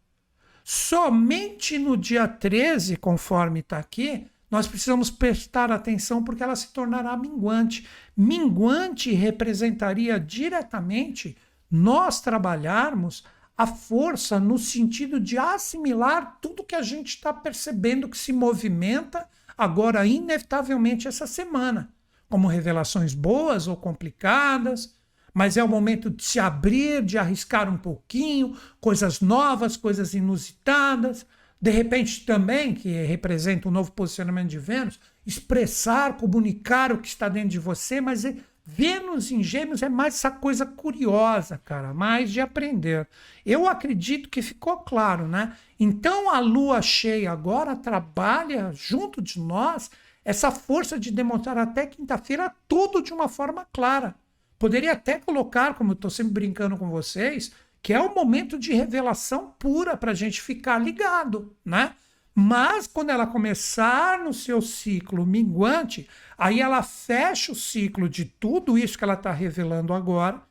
[0.64, 7.16] Somente no dia 13, conforme está aqui, nós precisamos prestar atenção porque ela se tornará
[7.16, 7.88] minguante.
[8.16, 11.38] Minguante representaria diretamente
[11.70, 13.24] nós trabalharmos
[13.58, 19.28] a força no sentido de assimilar tudo que a gente está percebendo que se movimenta
[19.58, 21.94] agora, inevitavelmente, essa semana,
[22.30, 24.96] como revelações boas ou complicadas.
[25.34, 31.26] Mas é o momento de se abrir, de arriscar um pouquinho, coisas novas, coisas inusitadas
[31.66, 37.28] de repente também, que representa um novo posicionamento de Vênus, expressar, comunicar o que está
[37.28, 42.32] dentro de você, mas é, Vênus em Gêmeos é mais essa coisa curiosa, cara, mais
[42.32, 43.08] de aprender.
[43.46, 45.56] Eu acredito que ficou claro, né?
[45.80, 49.92] Então a lua cheia agora trabalha junto de nós
[50.24, 54.16] essa força de demonstrar até quinta-feira tudo de uma forma clara.
[54.58, 57.52] Poderia até colocar, como eu estou sempre brincando com vocês,
[57.84, 61.94] que é um momento de revelação pura para a gente ficar ligado, né?
[62.38, 66.06] Mas quando ela começar no seu ciclo minguante,
[66.38, 70.42] aí ela fecha o ciclo de tudo isso que ela está revelando agora,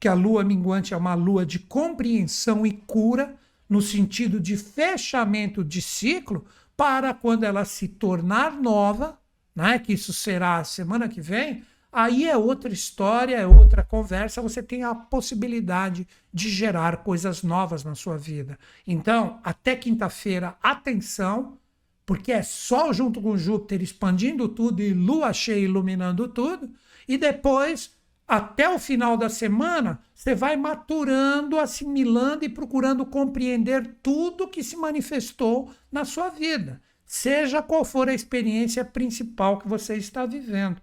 [0.00, 3.36] que a lua minguante é uma lua de compreensão e cura,
[3.68, 9.18] no sentido de fechamento de ciclo, para quando ela se tornar nova,
[9.54, 11.62] né, que isso será a semana que vem,
[11.96, 17.84] Aí é outra história, é outra conversa, você tem a possibilidade de gerar coisas novas
[17.84, 18.58] na sua vida.
[18.84, 21.56] Então, até quinta-feira, atenção,
[22.04, 26.68] porque é Sol junto com Júpiter expandindo tudo e Lua cheia iluminando tudo,
[27.06, 27.92] e depois,
[28.26, 34.76] até o final da semana, você vai maturando, assimilando e procurando compreender tudo que se
[34.76, 40.82] manifestou na sua vida, seja qual for a experiência principal que você está vivendo.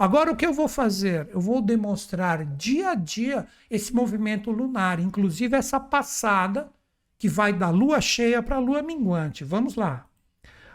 [0.00, 1.28] Agora, o que eu vou fazer?
[1.30, 6.72] Eu vou demonstrar dia a dia esse movimento lunar, inclusive essa passada
[7.18, 9.44] que vai da lua cheia para a lua minguante.
[9.44, 10.06] Vamos lá.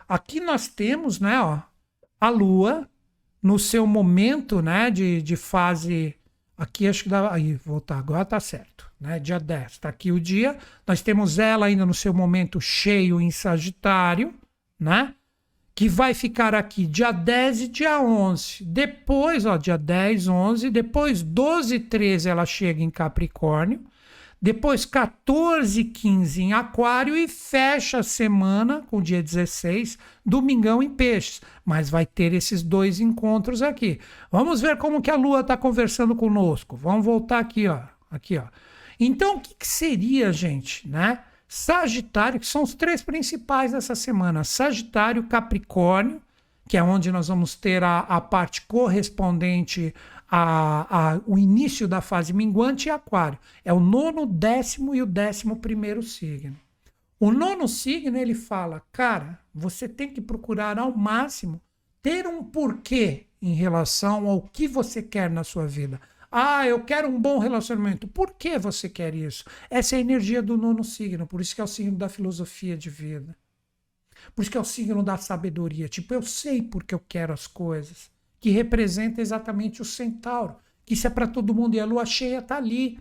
[0.07, 1.59] Aqui nós temos né, ó,
[2.21, 2.87] a lua
[3.41, 6.15] no seu momento né, de, de fase.
[6.55, 7.33] Aqui acho que dá.
[7.33, 8.91] Aí, voltar agora tá certo.
[9.01, 9.71] Né, dia 10.
[9.71, 10.55] Está aqui o dia.
[10.85, 14.35] Nós temos ela ainda no seu momento cheio em Sagitário.
[14.79, 15.15] Né?
[15.75, 18.63] Que vai ficar aqui dia 10 e dia 11.
[18.63, 23.81] Depois, ó, dia 10, 11, depois 12 e 13 ela chega em Capricórnio,
[24.41, 30.89] depois 14 e 15 em Aquário e fecha a semana com dia 16, domingão em
[30.89, 31.41] Peixes.
[31.65, 33.99] Mas vai ter esses dois encontros aqui.
[34.31, 36.77] Vamos ver como que a Lua está conversando conosco.
[36.77, 37.81] Vamos voltar aqui, ó.
[38.09, 38.45] Aqui, ó.
[38.97, 41.19] Então, o que, que seria, gente, né?
[41.47, 46.21] Sagitário, que são os três principais dessa semana: Sagitário, Capricórnio,
[46.67, 49.93] que é onde nós vamos ter a, a parte correspondente
[50.27, 53.37] ao início da fase minguante, e Aquário.
[53.63, 56.57] É o nono, décimo e o décimo primeiro signo.
[57.19, 61.61] O nono signo ele fala, cara, você tem que procurar ao máximo
[62.01, 65.99] ter um porquê em relação ao que você quer na sua vida.
[66.37, 68.09] Ah, eu quero um bom relacionamento.
[68.09, 69.45] Por que você quer isso?
[69.69, 72.75] Essa é a energia do nono signo, por isso que é o signo da filosofia
[72.75, 73.37] de vida.
[74.35, 75.87] Por isso que é o signo da sabedoria.
[75.87, 78.11] Tipo, eu sei porque eu quero as coisas.
[78.37, 80.57] Que representa exatamente o centauro.
[80.85, 82.99] Que isso é para todo mundo e a lua cheia está ali.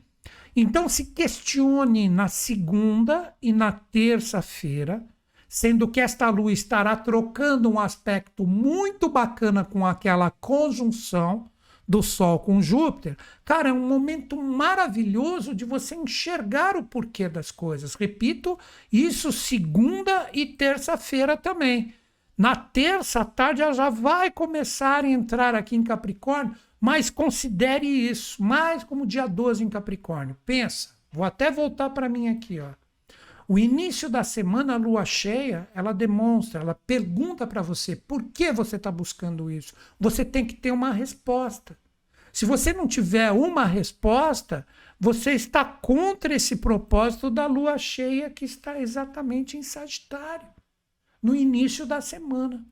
[0.55, 5.05] Então se questione na segunda e na terça-feira,
[5.49, 11.51] sendo que esta lua estará trocando um aspecto muito bacana com aquela conjunção
[11.87, 17.51] do Sol com Júpiter, cara, é um momento maravilhoso de você enxergar o porquê das
[17.51, 17.95] coisas.
[17.95, 18.59] Repito,
[18.93, 21.95] isso segunda e terça-feira também.
[22.37, 27.87] Na terça à tarde ela já vai começar a entrar aqui em Capricórnio, mas considere
[27.87, 30.37] isso mais como dia 12 em Capricórnio.
[30.45, 32.71] Pensa, vou até voltar para mim aqui, ó.
[33.47, 38.51] O início da semana, a lua cheia, ela demonstra, ela pergunta para você por que
[38.53, 39.75] você está buscando isso.
[40.01, 41.77] Você tem que ter uma resposta.
[42.33, 44.67] Se você não tiver uma resposta,
[44.99, 50.49] você está contra esse propósito da lua cheia que está exatamente em Sagitário,
[51.23, 52.65] no início da semana.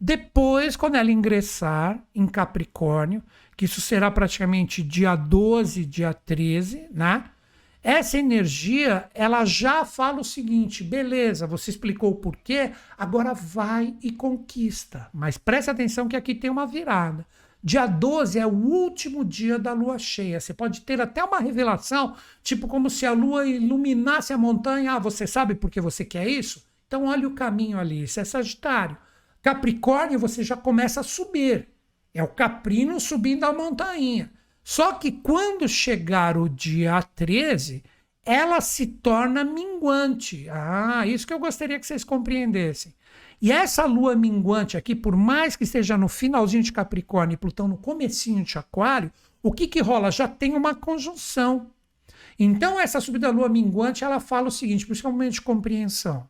[0.00, 3.22] Depois, quando ela ingressar em Capricórnio,
[3.56, 7.24] que isso será praticamente dia 12, dia 13, né?
[7.88, 14.12] Essa energia, ela já fala o seguinte: beleza, você explicou o porquê, agora vai e
[14.12, 15.08] conquista.
[15.10, 17.26] Mas preste atenção que aqui tem uma virada.
[17.64, 20.38] Dia 12 é o último dia da lua cheia.
[20.38, 24.92] Você pode ter até uma revelação, tipo como se a lua iluminasse a montanha.
[24.92, 26.62] Ah, você sabe por que você quer isso?
[26.86, 28.02] Então olha o caminho ali.
[28.02, 28.98] Isso é Sagitário.
[29.40, 31.66] Capricórnio, você já começa a subir.
[32.12, 34.30] É o caprino subindo a montanha.
[34.70, 37.82] Só que quando chegar o dia 13,
[38.22, 40.46] ela se torna minguante.
[40.50, 42.92] Ah, isso que eu gostaria que vocês compreendessem.
[43.40, 47.66] E essa lua minguante aqui, por mais que esteja no finalzinho de Capricórnio e Plutão
[47.66, 49.10] no comecinho de Aquário,
[49.42, 50.10] o que que rola?
[50.10, 51.70] Já tem uma conjunção.
[52.38, 56.28] Então essa subida da lua minguante, ela fala o seguinte, momento de compreensão.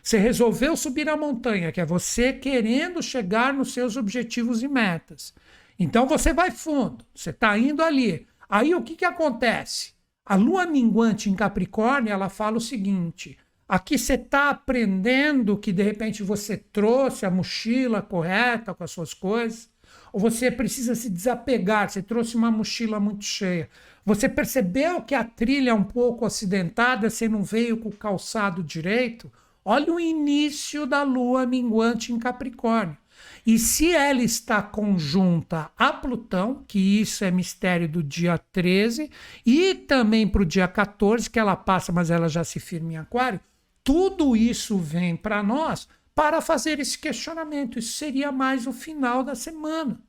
[0.00, 5.34] Você resolveu subir a montanha, que é você querendo chegar nos seus objetivos e metas.
[5.78, 8.26] Então você vai fundo, você está indo ali.
[8.48, 9.92] Aí o que, que acontece?
[10.24, 13.36] A lua minguante em Capricórnio, ela fala o seguinte:
[13.68, 19.12] aqui você está aprendendo que de repente você trouxe a mochila correta com as suas
[19.14, 19.68] coisas,
[20.12, 23.68] ou você precisa se desapegar, você trouxe uma mochila muito cheia.
[24.04, 28.62] Você percebeu que a trilha é um pouco acidentada, você não veio com o calçado
[28.62, 29.32] direito?
[29.64, 32.98] Olha o início da lua minguante em Capricórnio.
[33.44, 39.10] E se ela está conjunta a Plutão, que isso é mistério do dia 13,
[39.44, 42.96] e também para o dia 14, que ela passa, mas ela já se firma em
[42.96, 43.40] Aquário,
[43.82, 47.78] tudo isso vem para nós para fazer esse questionamento.
[47.78, 50.00] Isso seria mais o final da semana,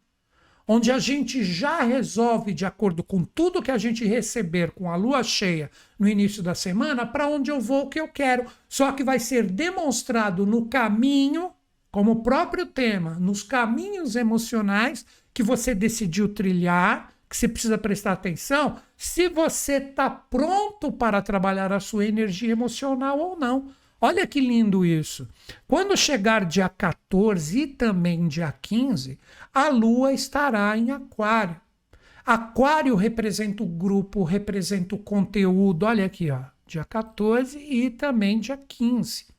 [0.67, 4.95] onde a gente já resolve, de acordo com tudo que a gente receber com a
[4.95, 8.45] lua cheia no início da semana, para onde eu vou, o que eu quero.
[8.69, 11.51] Só que vai ser demonstrado no caminho
[11.93, 18.13] como o próprio tema, nos caminhos emocionais que você decidiu trilhar, que você precisa prestar
[18.13, 23.69] atenção, se você está pronto para trabalhar a sua energia emocional ou não.
[24.01, 25.29] Olha que lindo isso.
[25.67, 29.19] Quando chegar dia 14 e também dia 15,
[29.53, 31.61] a Lua estará em Aquário.
[32.25, 35.85] Aquário representa o grupo, representa o conteúdo.
[35.85, 39.31] Olha aqui, ó, dia 14 e também dia 15.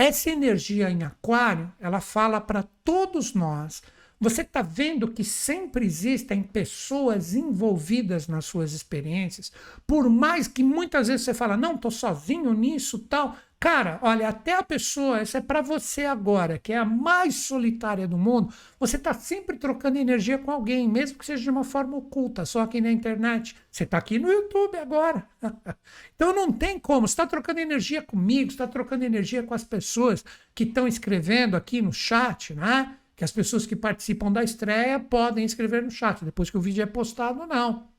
[0.00, 3.82] Essa energia em Aquário, ela fala para todos nós.
[4.18, 9.52] Você está vendo que sempre existem pessoas envolvidas nas suas experiências,
[9.86, 13.36] por mais que muitas vezes você fala, não, estou sozinho nisso, tal.
[13.60, 18.08] Cara, olha, até a pessoa, essa é para você agora, que é a mais solitária
[18.08, 21.94] do mundo, você está sempre trocando energia com alguém, mesmo que seja de uma forma
[21.98, 23.54] oculta, só aqui na internet.
[23.70, 25.28] Você está aqui no YouTube agora.
[26.16, 27.06] então não tem como.
[27.06, 31.82] Você está trocando energia comigo, está trocando energia com as pessoas que estão escrevendo aqui
[31.82, 32.96] no chat, né?
[33.14, 36.82] Que as pessoas que participam da estreia podem escrever no chat, depois que o vídeo
[36.82, 37.90] é postado, não.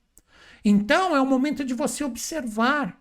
[0.65, 3.00] Então é o momento de você observar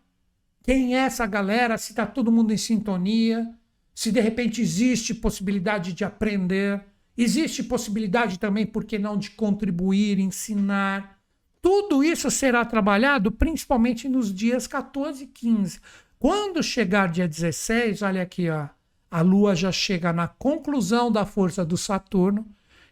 [0.70, 3.52] quem é essa galera, se está todo mundo em sintonia,
[3.92, 6.80] se de repente existe possibilidade de aprender,
[7.18, 11.18] existe possibilidade também, por que não, de contribuir, ensinar.
[11.60, 15.80] Tudo isso será trabalhado principalmente nos dias 14 e 15.
[16.20, 18.68] Quando chegar dia 16, olha aqui, ó,
[19.10, 22.46] a Lua já chega na conclusão da força do Saturno,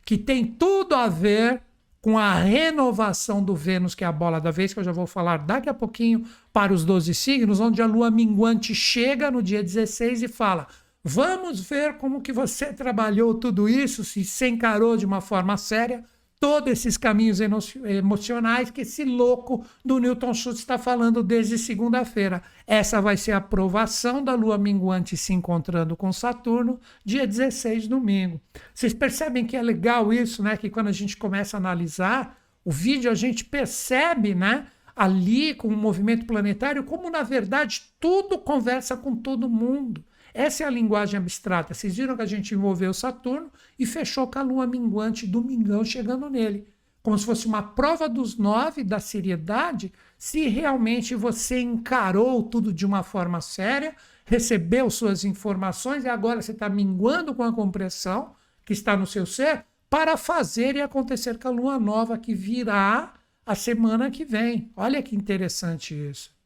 [0.05, 1.63] que tem tudo a ver
[2.01, 5.07] com a renovação do Vênus, que é a bola da vez, que eu já vou
[5.07, 9.63] falar daqui a pouquinho, para os 12 signos, onde a lua minguante chega no dia
[9.63, 10.67] 16 e fala:
[11.03, 16.05] Vamos ver como que você trabalhou tudo isso, se se encarou de uma forma séria
[16.41, 22.43] todos esses caminhos emocionais que esse louco do Newton Schultz está falando desde segunda-feira.
[22.67, 28.41] Essa vai ser a aprovação da lua minguante se encontrando com Saturno, dia 16, domingo.
[28.73, 30.57] Vocês percebem que é legal isso, né?
[30.57, 34.67] Que quando a gente começa a analisar o vídeo, a gente percebe, né?
[34.95, 40.05] Ali com o movimento planetário, como na verdade tudo conversa com todo mundo.
[40.33, 41.75] Essa é a linguagem abstrata.
[41.75, 46.29] Vocês viram que a gente envolveu Saturno e fechou com a lua minguante, domingão, chegando
[46.29, 46.67] nele.
[47.03, 52.85] Como se fosse uma prova dos nove da seriedade, se realmente você encarou tudo de
[52.85, 58.73] uma forma séria, recebeu suas informações e agora você está minguando com a compressão que
[58.73, 63.15] está no seu ser para fazer e acontecer com a lua nova que virá
[63.47, 64.71] a semana que vem.
[64.77, 66.38] Olha que interessante isso.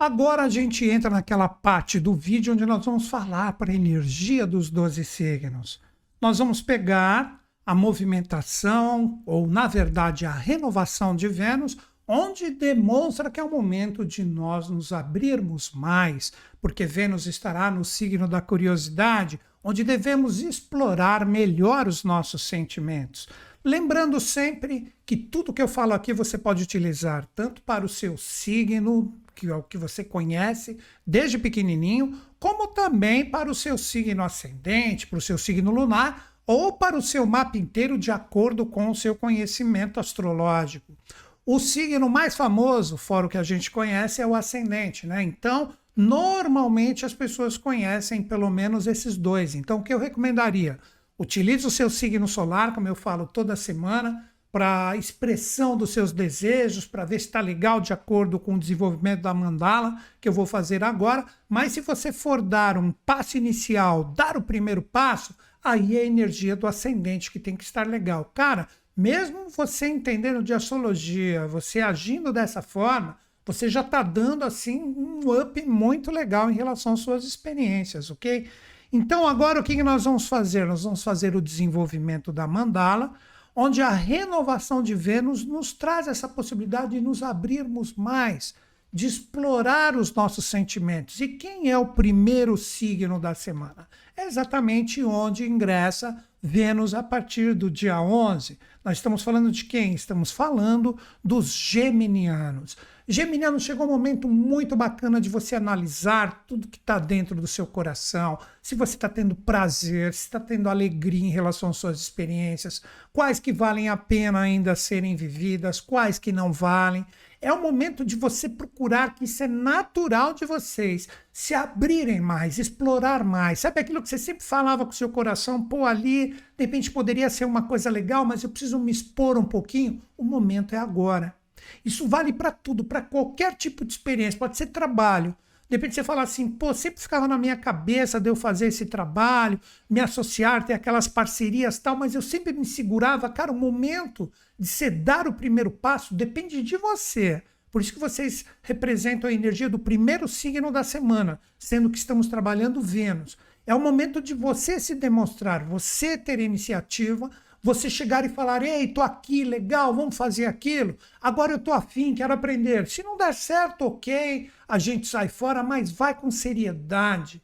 [0.00, 4.46] Agora a gente entra naquela parte do vídeo onde nós vamos falar para a energia
[4.46, 5.78] dos 12 signos.
[6.18, 11.76] Nós vamos pegar a movimentação, ou na verdade a renovação de Vênus,
[12.08, 16.32] onde demonstra que é o momento de nós nos abrirmos mais,
[16.62, 23.28] porque Vênus estará no signo da curiosidade, onde devemos explorar melhor os nossos sentimentos.
[23.64, 28.16] Lembrando sempre que tudo que eu falo aqui você pode utilizar tanto para o seu
[28.16, 34.24] signo, que é o que você conhece desde pequenininho, como também para o seu signo
[34.24, 38.90] ascendente, para o seu signo lunar ou para o seu mapa inteiro de acordo com
[38.90, 40.96] o seu conhecimento astrológico.
[41.44, 45.22] O signo mais famoso, fora o que a gente conhece, é o ascendente, né?
[45.22, 49.54] Então, normalmente as pessoas conhecem pelo menos esses dois.
[49.54, 50.78] Então, o que eu recomendaria?
[51.20, 56.86] Utilize o seu signo solar, como eu falo toda semana, para expressão dos seus desejos,
[56.86, 60.46] para ver se está legal de acordo com o desenvolvimento da mandala, que eu vou
[60.46, 61.26] fazer agora.
[61.46, 66.06] Mas se você for dar um passo inicial, dar o primeiro passo, aí é a
[66.06, 68.32] energia do ascendente que tem que estar legal.
[68.34, 68.66] Cara,
[68.96, 75.20] mesmo você entendendo de astrologia, você agindo dessa forma, você já está dando assim um
[75.38, 78.48] up muito legal em relação às suas experiências, ok?
[78.92, 80.66] Então agora o que nós vamos fazer?
[80.66, 83.14] Nós vamos fazer o desenvolvimento da mandala
[83.54, 88.54] onde a renovação de Vênus nos traz essa possibilidade de nos abrirmos mais,
[88.92, 91.20] de explorar os nossos sentimentos.
[91.20, 93.88] E quem é o primeiro signo da semana?
[94.16, 98.58] É exatamente onde ingressa Vênus a partir do dia 11.
[98.82, 99.94] Nós estamos falando de quem?
[99.94, 102.78] Estamos falando dos geminianos.
[103.06, 107.66] Geminiano, chegou um momento muito bacana de você analisar tudo que está dentro do seu
[107.66, 112.82] coração, se você está tendo prazer, se está tendo alegria em relação às suas experiências,
[113.12, 117.04] quais que valem a pena ainda serem vividas, quais que não valem.
[117.42, 122.58] É o momento de você procurar que isso é natural de vocês, se abrirem mais,
[122.58, 123.60] explorar mais.
[123.60, 125.62] Sabe aquilo que você sempre falava com o seu coração?
[125.62, 129.44] Pô, ali, de repente poderia ser uma coisa legal, mas eu preciso me expor um
[129.44, 130.02] pouquinho.
[130.18, 131.34] O momento é agora.
[131.82, 135.34] Isso vale para tudo, para qualquer tipo de experiência, pode ser trabalho.
[135.70, 138.86] De repente você fala assim, pô, sempre ficava na minha cabeça de eu fazer esse
[138.86, 143.30] trabalho, me associar, ter aquelas parcerias tal, mas eu sempre me segurava.
[143.30, 147.40] Cara, o momento de você dar o primeiro passo depende de você.
[147.70, 152.26] Por isso que vocês representam a energia do primeiro signo da semana, sendo que estamos
[152.26, 153.38] trabalhando Vênus.
[153.64, 157.30] É o momento de você se demonstrar, você ter iniciativa,
[157.62, 160.96] você chegar e falar: ei, tô aqui, legal, vamos fazer aquilo.
[161.20, 162.88] Agora eu tô afim, quero aprender.
[162.88, 167.42] Se não der certo, ok, a gente sai fora, mas vai com seriedade.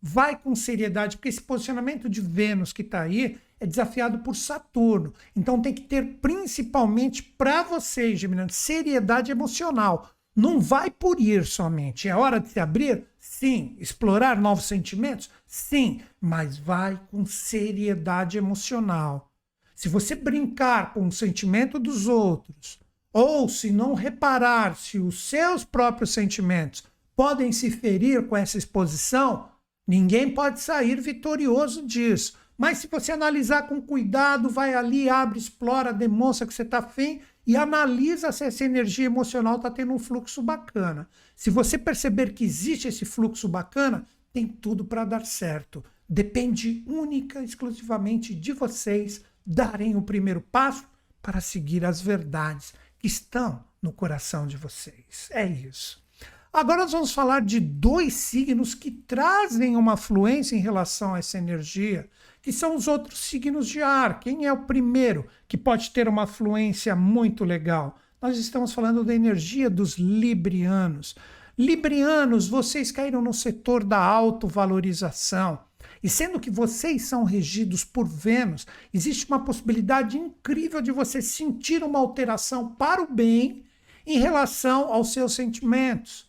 [0.00, 5.12] Vai com seriedade, porque esse posicionamento de Vênus que está aí é desafiado por Saturno.
[5.34, 10.10] Então tem que ter principalmente para vocês, Geminiano, seriedade emocional.
[10.34, 12.08] Não vai por ir somente.
[12.08, 13.04] É hora de se abrir?
[13.18, 13.74] Sim.
[13.78, 15.30] Explorar novos sentimentos?
[15.46, 16.02] Sim.
[16.20, 19.32] Mas vai com seriedade emocional.
[19.76, 22.80] Se você brincar com o sentimento dos outros,
[23.12, 26.82] ou se não reparar se os seus próprios sentimentos
[27.14, 29.50] podem se ferir com essa exposição,
[29.86, 32.38] ninguém pode sair vitorioso disso.
[32.56, 37.20] Mas se você analisar com cuidado, vai ali, abre, explora, demonstra que você está afim
[37.46, 41.06] e analisa se essa energia emocional está tendo um fluxo bacana.
[41.34, 45.84] Se você perceber que existe esse fluxo bacana, tem tudo para dar certo.
[46.08, 50.84] Depende única, exclusivamente de vocês darem o primeiro passo
[51.22, 55.28] para seguir as verdades que estão no coração de vocês.
[55.30, 56.04] É isso.
[56.52, 61.36] Agora nós vamos falar de dois signos que trazem uma fluência em relação a essa
[61.36, 62.08] energia,
[62.40, 64.20] que são os outros signos de ar.
[64.20, 67.98] Quem é o primeiro que pode ter uma fluência muito legal?
[68.22, 71.14] Nós estamos falando da energia dos librianos.
[71.58, 75.65] Librianos, vocês caíram no setor da autovalorização.
[76.02, 81.82] E sendo que vocês são regidos por Vênus, existe uma possibilidade incrível de você sentir
[81.82, 83.64] uma alteração para o bem
[84.06, 86.26] em relação aos seus sentimentos.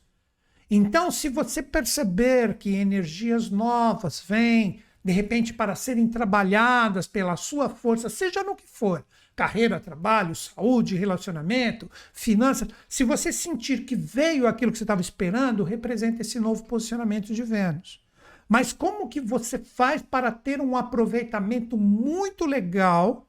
[0.69, 7.69] Então, se você perceber que energias novas vêm, de repente, para serem trabalhadas pela sua
[7.69, 14.47] força, seja no que for, carreira, trabalho, saúde, relacionamento, finanças, se você sentir que veio
[14.47, 18.05] aquilo que você estava esperando, representa esse novo posicionamento de Vênus.
[18.47, 23.27] Mas como que você faz para ter um aproveitamento muito legal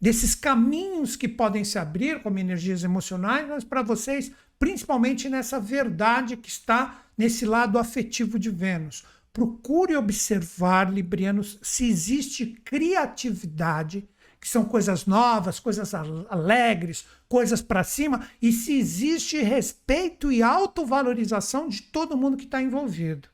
[0.00, 6.36] desses caminhos que podem se abrir como energias emocionais, mas para vocês principalmente nessa verdade
[6.36, 9.04] que está nesse lado afetivo de Vênus.
[9.32, 14.08] Procure observar, Librianos, se existe criatividade,
[14.40, 21.68] que são coisas novas, coisas alegres, coisas para cima, e se existe respeito e autovalorização
[21.68, 23.28] de todo mundo que está envolvido.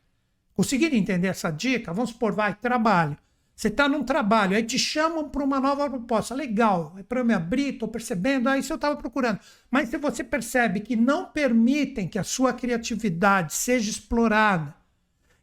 [0.61, 1.91] Conseguiram entender essa dica?
[1.91, 3.17] Vamos supor, vai, trabalho.
[3.57, 6.35] Você está num trabalho, aí te chamam para uma nova proposta.
[6.35, 9.41] Legal, é para eu me abrir, estou percebendo, é isso eu estava procurando.
[9.71, 14.75] Mas se você percebe que não permitem que a sua criatividade seja explorada,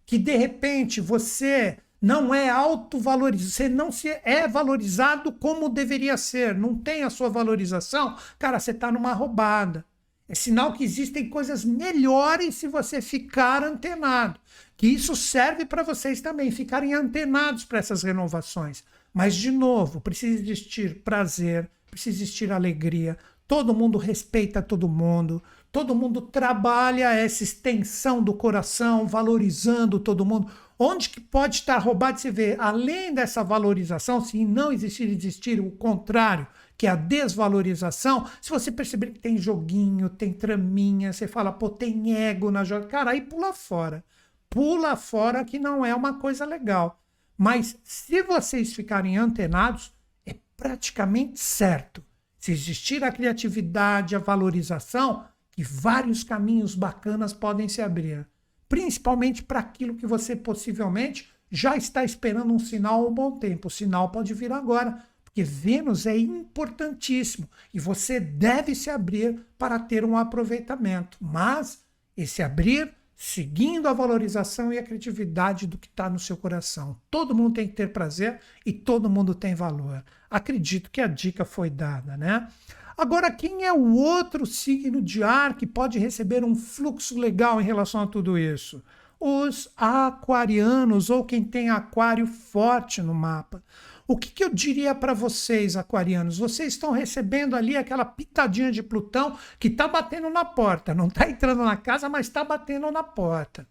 [0.05, 6.53] que de repente você não é autovalorizado, você não se é valorizado como deveria ser,
[6.53, 9.83] não tem a sua valorização, cara, você está numa roubada.
[10.29, 14.39] É sinal que existem coisas melhores se você ficar antenado.
[14.77, 18.83] Que isso serve para vocês também ficarem antenados para essas renovações.
[19.11, 23.17] Mas, de novo, precisa existir prazer, precisa existir alegria.
[23.47, 30.51] Todo mundo respeita todo mundo, todo mundo trabalha essa extensão do coração, valorizando todo mundo.
[30.77, 35.71] Onde que pode estar roubado se vê, além dessa valorização, se não existir, existir o
[35.71, 36.45] contrário,
[36.77, 41.67] que é a desvalorização, se você perceber que tem joguinho, tem traminha, você fala, pô,
[41.67, 44.03] tem ego na jogada, cara, aí pula fora.
[44.49, 47.01] Pula fora que não é uma coisa legal.
[47.37, 49.93] Mas se vocês ficarem antenados,
[50.25, 52.03] é praticamente certo.
[52.39, 58.27] Se existir a criatividade, a valorização, que vários caminhos bacanas podem se abrir.
[58.69, 63.67] Principalmente para aquilo que você possivelmente já está esperando um sinal há um bom tempo.
[63.67, 69.77] O sinal pode vir agora porque Vênus é importantíssimo e você deve se abrir para
[69.77, 71.17] ter um aproveitamento.
[71.21, 71.83] Mas
[72.15, 76.95] esse abrir seguindo a valorização e a criatividade do que está no seu coração.
[77.09, 80.05] Todo mundo tem que ter prazer e todo mundo tem valor.
[80.29, 82.47] Acredito que a dica foi dada, né?
[82.95, 87.63] Agora, quem é o outro signo de ar que pode receber um fluxo legal em
[87.63, 88.83] relação a tudo isso?
[89.19, 93.63] Os aquarianos ou quem tem aquário forte no mapa.
[94.07, 96.37] O que, que eu diria para vocês, aquarianos?
[96.37, 100.95] Vocês estão recebendo ali aquela pitadinha de Plutão que está batendo na porta.
[100.95, 103.67] Não está entrando na casa, mas está batendo na porta.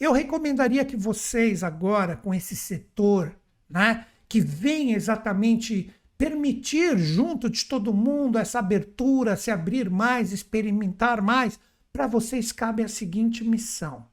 [0.00, 3.32] Eu recomendaria que vocês agora, com esse setor,
[3.68, 11.22] né, que vem exatamente permitir junto de todo mundo essa abertura, se abrir mais, experimentar
[11.22, 11.60] mais,
[11.92, 14.06] para vocês cabe a seguinte missão.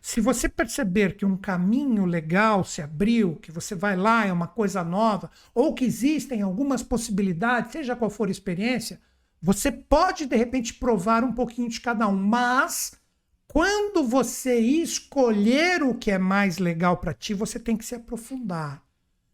[0.00, 4.46] Se você perceber que um caminho legal se abriu, que você vai lá, é uma
[4.46, 9.00] coisa nova, ou que existem algumas possibilidades, seja qual for a experiência,
[9.40, 12.92] você pode de repente provar um pouquinho de cada um, mas
[13.46, 18.84] quando você escolher o que é mais legal para ti, você tem que se aprofundar.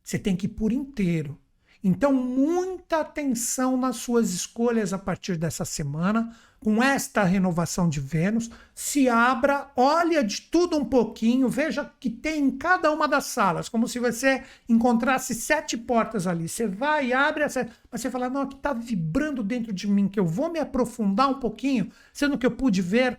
[0.03, 1.39] Você tem que ir por inteiro.
[1.87, 8.51] Então, muita atenção nas suas escolhas a partir dessa semana, com esta renovação de Vênus,
[8.75, 13.69] se abra, olha de tudo um pouquinho, veja que tem em cada uma das salas,
[13.69, 16.49] como se você encontrasse sete portas ali.
[16.49, 20.25] Você vai abre mas você fala, não, aqui está vibrando dentro de mim, que eu
[20.25, 23.19] vou me aprofundar um pouquinho, sendo que eu pude ver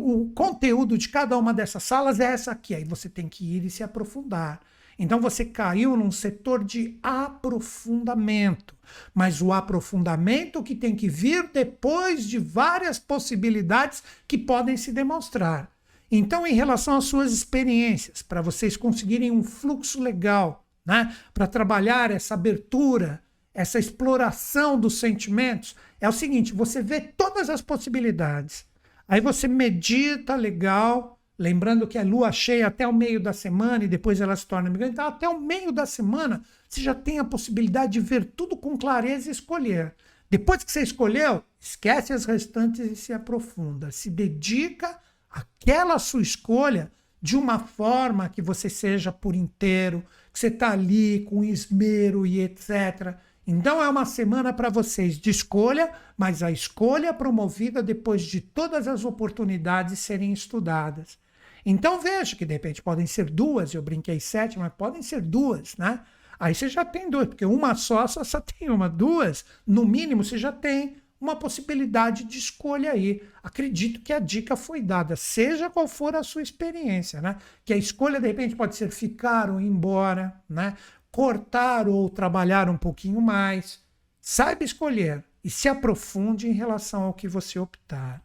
[0.00, 2.74] o conteúdo de cada uma dessas salas é essa aqui.
[2.74, 4.60] Aí você tem que ir e se aprofundar.
[5.02, 8.76] Então você caiu num setor de aprofundamento,
[9.14, 15.72] mas o aprofundamento que tem que vir depois de várias possibilidades que podem se demonstrar.
[16.10, 22.10] Então, em relação às suas experiências, para vocês conseguirem um fluxo legal, né, para trabalhar
[22.10, 23.22] essa abertura,
[23.54, 28.66] essa exploração dos sentimentos, é o seguinte: você vê todas as possibilidades,
[29.08, 33.88] aí você medita legal, Lembrando que a lua cheia até o meio da semana e
[33.88, 34.92] depois ela se torna migrante.
[34.92, 38.76] Então, até o meio da semana, você já tem a possibilidade de ver tudo com
[38.76, 39.94] clareza e escolher.
[40.28, 43.90] Depois que você escolheu, esquece as restantes e se aprofunda.
[43.90, 44.98] Se dedica
[45.30, 51.20] àquela sua escolha de uma forma que você seja por inteiro, que você está ali
[51.20, 53.16] com esmero e etc.
[53.46, 58.42] Então é uma semana para vocês de escolha, mas a escolha é promovida depois de
[58.42, 61.18] todas as oportunidades serem estudadas.
[61.64, 65.76] Então veja que de repente podem ser duas, eu brinquei sete, mas podem ser duas,
[65.76, 66.00] né?
[66.38, 68.88] Aí você já tem duas, porque uma só, só, só tem uma.
[68.88, 73.22] Duas, no mínimo, você já tem uma possibilidade de escolha aí.
[73.42, 77.36] Acredito que a dica foi dada, seja qual for a sua experiência, né?
[77.62, 80.76] Que a escolha, de repente, pode ser ficar ou ir embora, né?
[81.12, 83.82] Cortar ou trabalhar um pouquinho mais.
[84.18, 88.22] Saiba escolher e se aprofunde em relação ao que você optar.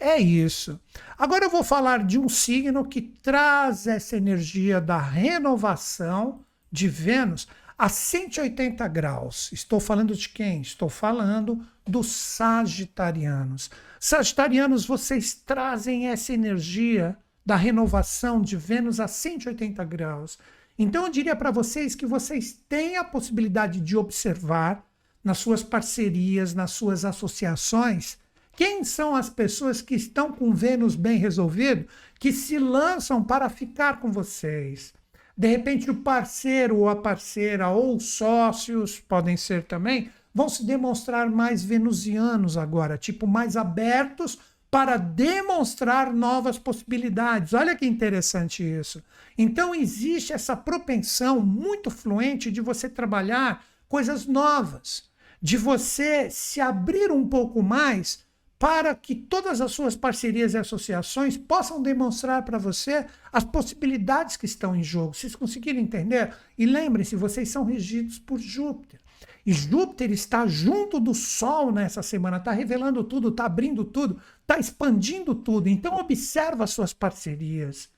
[0.00, 0.80] É isso.
[1.18, 6.40] Agora eu vou falar de um signo que traz essa energia da renovação
[6.72, 7.46] de Vênus
[7.76, 9.50] a 180 graus.
[9.52, 10.62] Estou falando de quem?
[10.62, 13.70] Estou falando dos Sagitarianos.
[13.98, 20.38] Sagitarianos, vocês trazem essa energia da renovação de Vênus a 180 graus.
[20.78, 24.82] Então eu diria para vocês que vocês têm a possibilidade de observar
[25.22, 28.16] nas suas parcerias, nas suas associações,
[28.60, 31.86] quem são as pessoas que estão com Vênus bem resolvido,
[32.18, 34.92] que se lançam para ficar com vocês?
[35.34, 41.30] De repente, o parceiro ou a parceira, ou sócios, podem ser também, vão se demonstrar
[41.30, 44.38] mais venusianos agora, tipo, mais abertos
[44.70, 47.54] para demonstrar novas possibilidades.
[47.54, 49.02] Olha que interessante isso.
[49.38, 55.04] Então, existe essa propensão muito fluente de você trabalhar coisas novas,
[55.40, 58.28] de você se abrir um pouco mais
[58.60, 64.44] para que todas as suas parcerias e associações possam demonstrar para você as possibilidades que
[64.44, 65.14] estão em jogo.
[65.14, 66.34] Vocês conseguiram entender?
[66.58, 69.00] E lembrem-se, vocês são regidos por Júpiter.
[69.46, 74.58] E Júpiter está junto do Sol nessa semana, está revelando tudo, está abrindo tudo, está
[74.58, 75.66] expandindo tudo.
[75.66, 77.88] Então observa as suas parcerias.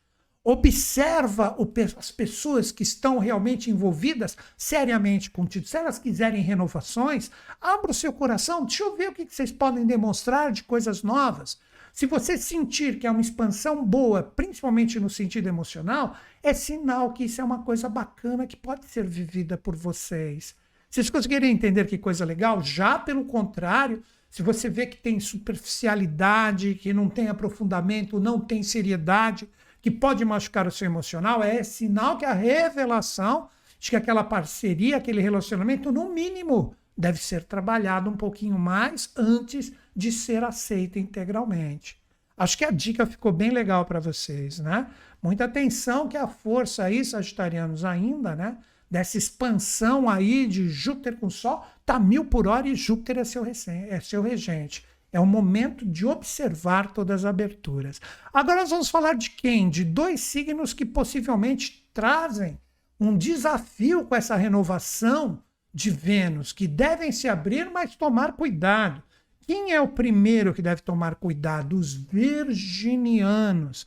[0.45, 5.67] Observa o, as pessoas que estão realmente envolvidas seriamente contigo.
[5.67, 7.31] Se elas quiserem renovações,
[7.61, 11.59] abra o seu coração, deixa eu ver o que vocês podem demonstrar de coisas novas.
[11.93, 17.25] Se você sentir que é uma expansão boa, principalmente no sentido emocional, é sinal que
[17.25, 20.57] isso é uma coisa bacana que pode ser vivida por vocês.
[20.91, 22.63] Vocês conseguirem entender que coisa legal?
[22.63, 28.63] Já pelo contrário, se você vê que tem superficialidade, que não tem aprofundamento, não tem
[28.63, 29.49] seriedade,
[29.83, 33.49] que pode machucar o seu emocional, é sinal que a revelação
[33.81, 39.73] de que aquela parceria, aquele relacionamento, no mínimo, deve ser trabalhado um pouquinho mais antes
[39.95, 42.01] de ser aceito integralmente.
[42.37, 44.87] Acho que a dica ficou bem legal para vocês, né?
[45.21, 48.59] Muita atenção que a força aí, sagitarianos, ainda, né?
[48.89, 53.45] Dessa expansão aí de Júpiter com Sol, tá mil por hora e Júpiter é seu,
[53.45, 54.85] é seu regente.
[55.13, 58.01] É o momento de observar todas as aberturas.
[58.33, 59.69] Agora nós vamos falar de quem?
[59.69, 62.59] De dois signos que possivelmente trazem
[62.99, 65.43] um desafio com essa renovação
[65.75, 69.03] de Vênus, que devem se abrir, mas tomar cuidado.
[69.41, 71.77] Quem é o primeiro que deve tomar cuidado?
[71.77, 73.87] Os virginianos.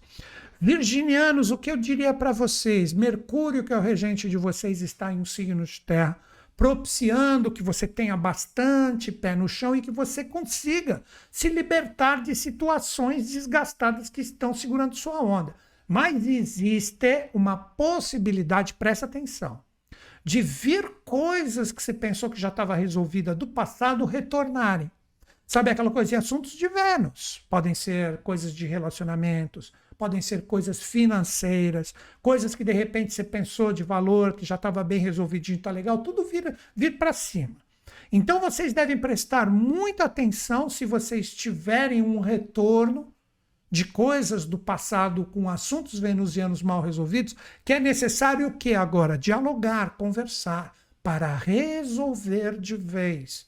[0.59, 2.93] Virginianos, o que eu diria para vocês?
[2.93, 6.19] Mercúrio, que é o regente de vocês, está em um signo de terra
[6.55, 12.33] propiciando que você tenha bastante pé no chão e que você consiga se libertar de
[12.33, 15.53] situações desgastadas que estão segurando sua onda.
[15.87, 19.63] Mas existe uma possibilidade, presta atenção,
[20.23, 24.89] de vir coisas que você pensou que já estava resolvida do passado retornarem.
[25.45, 27.45] Sabe aquela coisa de assuntos de Vênus?
[27.49, 33.73] Podem ser coisas de relacionamentos, podem ser coisas financeiras, coisas que de repente você pensou
[33.73, 37.55] de valor, que já estava bem resolvidinho, está legal, tudo vir, vir para cima.
[38.11, 43.13] Então vocês devem prestar muita atenção se vocês tiverem um retorno
[43.69, 49.17] de coisas do passado com assuntos venusianos mal resolvidos, que é necessário o que agora?
[49.17, 50.73] Dialogar, conversar,
[51.03, 53.47] para resolver de vez.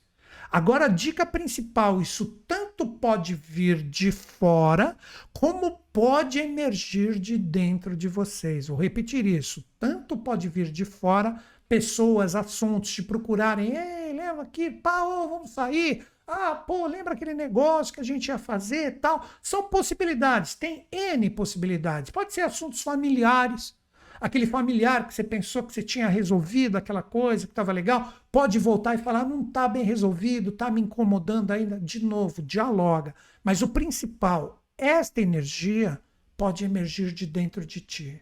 [0.52, 4.98] Agora, a dica principal: isso tanto pode vir de fora,
[5.34, 8.68] como pode emergir de dentro de vocês.
[8.68, 14.72] Vou repetir isso: tanto pode vir de fora, pessoas, assuntos te procurarem, ei, leva aqui,
[14.72, 16.06] pau, vamos sair.
[16.26, 19.26] Ah, pô, lembra aquele negócio que a gente ia fazer tal?
[19.41, 22.12] São possibilidades, tem N possibilidades.
[22.12, 23.76] Pode ser assuntos familiares,
[24.20, 28.59] aquele familiar que você pensou que você tinha resolvido aquela coisa que estava legal, pode
[28.59, 31.80] voltar e falar: não está bem resolvido, está me incomodando ainda.
[31.80, 33.13] De novo, dialoga.
[33.43, 35.99] Mas o principal, esta energia
[36.36, 38.22] pode emergir de dentro de ti.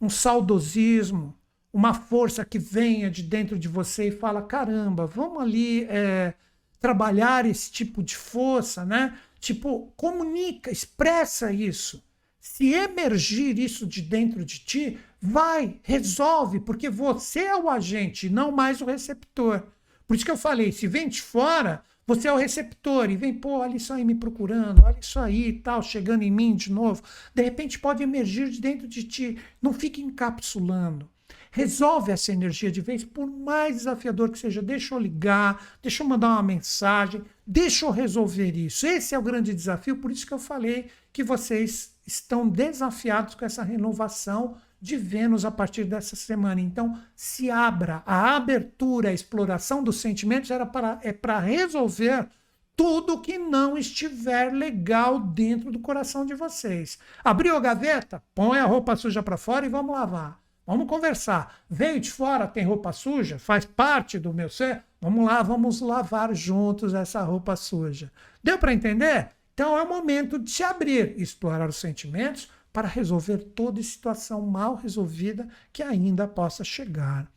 [0.00, 1.34] Um saudosismo,
[1.72, 6.34] uma força que venha de dentro de você e fala: caramba, vamos ali é,
[6.80, 9.16] trabalhar esse tipo de força, né?
[9.40, 12.04] Tipo, comunica, expressa isso.
[12.38, 18.50] Se emergir isso de dentro de ti, vai, resolve, porque você é o agente, não
[18.50, 19.62] mais o receptor.
[20.04, 23.32] Por isso que eu falei, se vem de fora, você é o receptor e vem,
[23.32, 26.72] pô, olha isso aí me procurando, olha isso aí e tal, chegando em mim de
[26.72, 27.02] novo.
[27.32, 29.38] De repente pode emergir de dentro de ti.
[29.62, 31.08] Não fique encapsulando.
[31.52, 34.60] Resolve essa energia de vez, por mais desafiador que seja.
[34.60, 38.86] Deixa eu ligar, deixa eu mandar uma mensagem, deixa eu resolver isso.
[38.86, 43.44] Esse é o grande desafio, por isso que eu falei que vocês estão desafiados com
[43.44, 46.60] essa renovação de Vênus a partir dessa semana.
[46.60, 48.02] Então, se abra.
[48.04, 52.28] A abertura, a exploração dos sentimentos era para, é para resolver
[52.76, 56.98] tudo que não estiver legal dentro do coração de vocês.
[57.22, 58.20] Abriu a gaveta?
[58.34, 60.42] Põe a roupa suja para fora e vamos lavar.
[60.66, 61.60] Vamos conversar.
[61.70, 63.38] Veio de fora, tem roupa suja?
[63.38, 64.82] Faz parte do meu ser?
[65.00, 68.10] Vamos lá, vamos lavar juntos essa roupa suja.
[68.42, 69.28] Deu para entender?
[69.54, 74.74] Então é o momento de se abrir, explorar os sentimentos, para resolver toda situação mal
[74.74, 77.30] resolvida que ainda possa chegar.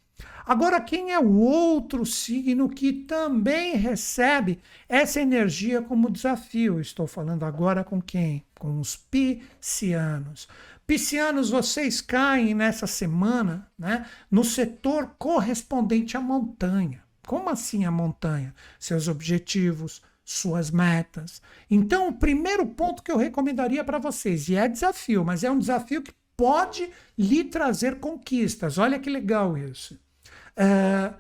[0.45, 6.79] Agora, quem é o outro signo que também recebe essa energia como desafio?
[6.79, 8.45] Estou falando agora com quem?
[8.57, 10.47] Com os piscianos.
[10.86, 17.03] Piscianos, vocês caem nessa semana né, no setor correspondente à montanha.
[17.25, 18.53] Como assim a montanha?
[18.79, 21.41] Seus objetivos, suas metas.
[21.69, 25.59] Então, o primeiro ponto que eu recomendaria para vocês, e é desafio, mas é um
[25.59, 28.80] desafio que pode lhe trazer conquistas.
[28.80, 29.97] Olha que legal isso.
[30.57, 31.13] É,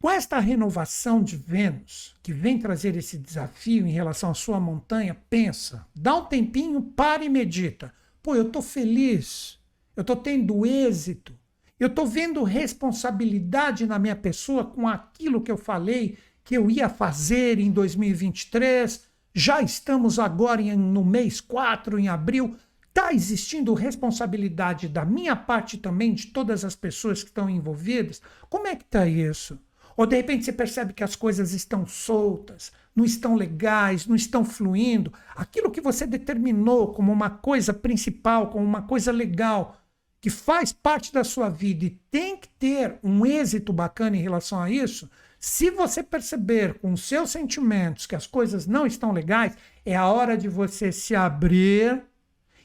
[0.00, 5.14] com esta renovação de Vênus, que vem trazer esse desafio em relação à sua montanha,
[5.28, 7.92] pensa, dá um tempinho, para e medita.
[8.22, 9.58] Pô, eu estou feliz,
[9.94, 11.38] eu estou tendo êxito,
[11.78, 16.18] eu estou vendo responsabilidade na minha pessoa com aquilo que eu falei
[16.50, 19.04] que eu ia fazer em 2023.
[19.32, 22.56] Já estamos agora em, no mês 4, em abril.
[22.88, 28.20] Está existindo responsabilidade da minha parte também, de todas as pessoas que estão envolvidas?
[28.48, 29.60] Como é que está isso?
[29.96, 34.44] Ou de repente você percebe que as coisas estão soltas, não estão legais, não estão
[34.44, 35.12] fluindo.
[35.36, 39.76] Aquilo que você determinou como uma coisa principal, como uma coisa legal,
[40.20, 44.60] que faz parte da sua vida e tem que ter um êxito bacana em relação
[44.60, 45.08] a isso,
[45.40, 50.36] se você perceber com seus sentimentos que as coisas não estão legais, é a hora
[50.36, 52.02] de você se abrir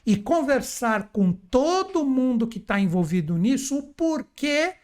[0.04, 4.74] e conversar com todo mundo que está envolvido nisso o porquê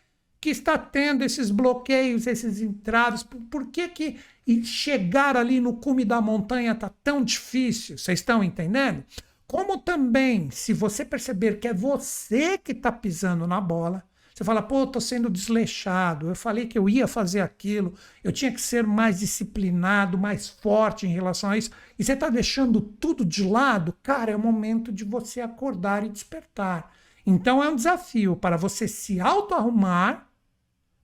[0.40, 4.18] que está tendo esses bloqueios, esses entraves, por que, que
[4.64, 7.98] chegar ali no cume da montanha está tão difícil.
[7.98, 9.04] Vocês estão entendendo?
[9.46, 14.02] Como também, se você perceber que é você que está pisando na bola,
[14.42, 18.50] você fala, pô, estou sendo desleixado, eu falei que eu ia fazer aquilo, eu tinha
[18.50, 23.24] que ser mais disciplinado, mais forte em relação a isso, e você está deixando tudo
[23.24, 26.90] de lado, cara, é o momento de você acordar e despertar.
[27.24, 30.28] Então é um desafio para você se auto-arrumar,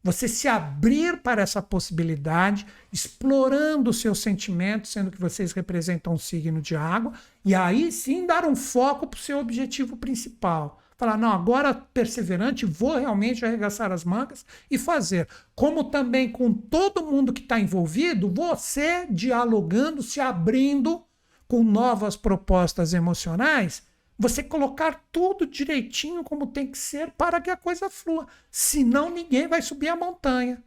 [0.02, 6.18] você se abrir para essa possibilidade, explorando os seus sentimentos, sendo que vocês representam um
[6.18, 7.12] signo de água,
[7.44, 12.66] e aí sim dar um foco para o seu objetivo principal falar, não, agora perseverante,
[12.66, 15.28] vou realmente arregaçar as mangas e fazer.
[15.54, 21.04] Como também com todo mundo que está envolvido, você dialogando, se abrindo
[21.46, 23.84] com novas propostas emocionais,
[24.18, 28.26] você colocar tudo direitinho como tem que ser para que a coisa flua.
[28.50, 30.62] Senão ninguém vai subir a montanha.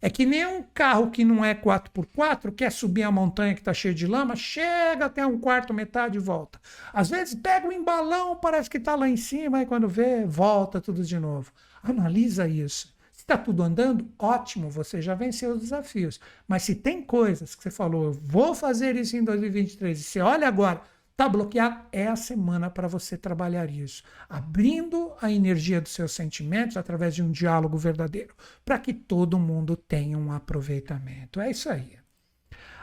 [0.00, 3.72] É que nem um carro que não é 4x4, quer subir a montanha que está
[3.72, 6.60] cheia de lama, chega até um quarto, metade e volta.
[6.92, 10.24] Às vezes pega o um embalão, parece que está lá em cima, e quando vê,
[10.26, 11.50] volta tudo de novo.
[11.82, 12.94] Analisa isso.
[13.12, 16.20] Se está tudo andando, ótimo, você já venceu os desafios.
[16.46, 20.46] Mas se tem coisas que você falou, vou fazer isso em 2023, e você olha
[20.46, 20.82] agora,
[21.16, 21.86] Está bloqueado?
[21.90, 27.22] É a semana para você trabalhar isso, abrindo a energia dos seus sentimentos através de
[27.22, 31.40] um diálogo verdadeiro, para que todo mundo tenha um aproveitamento.
[31.40, 31.96] É isso aí.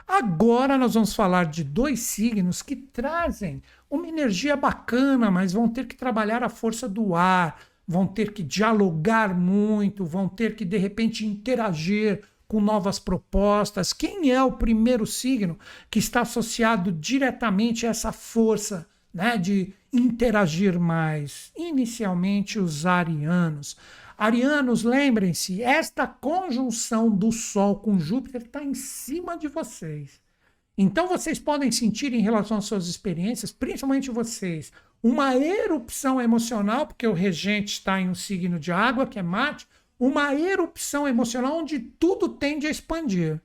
[0.07, 5.85] Agora nós vamos falar de dois signos que trazem uma energia bacana, mas vão ter
[5.85, 10.77] que trabalhar a força do ar, vão ter que dialogar muito, vão ter que de
[10.79, 13.93] repente interagir com novas propostas?
[13.93, 15.57] Quem é o primeiro signo
[15.89, 21.51] que está associado diretamente a essa força né, de interagir mais?
[21.55, 23.77] Inicialmente, os arianos.
[24.17, 30.21] Arianos, lembrem-se, esta conjunção do Sol com Júpiter está em cima de vocês.
[30.77, 34.71] Então vocês podem sentir em relação às suas experiências, principalmente vocês,
[35.01, 39.67] uma erupção emocional, porque o regente está em um signo de água, que é Marte,
[40.05, 43.39] uma erupção emocional onde tudo tende a expandir.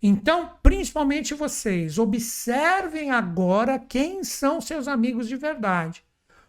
[0.00, 6.04] Então, principalmente vocês, observem agora quem são seus amigos de verdade.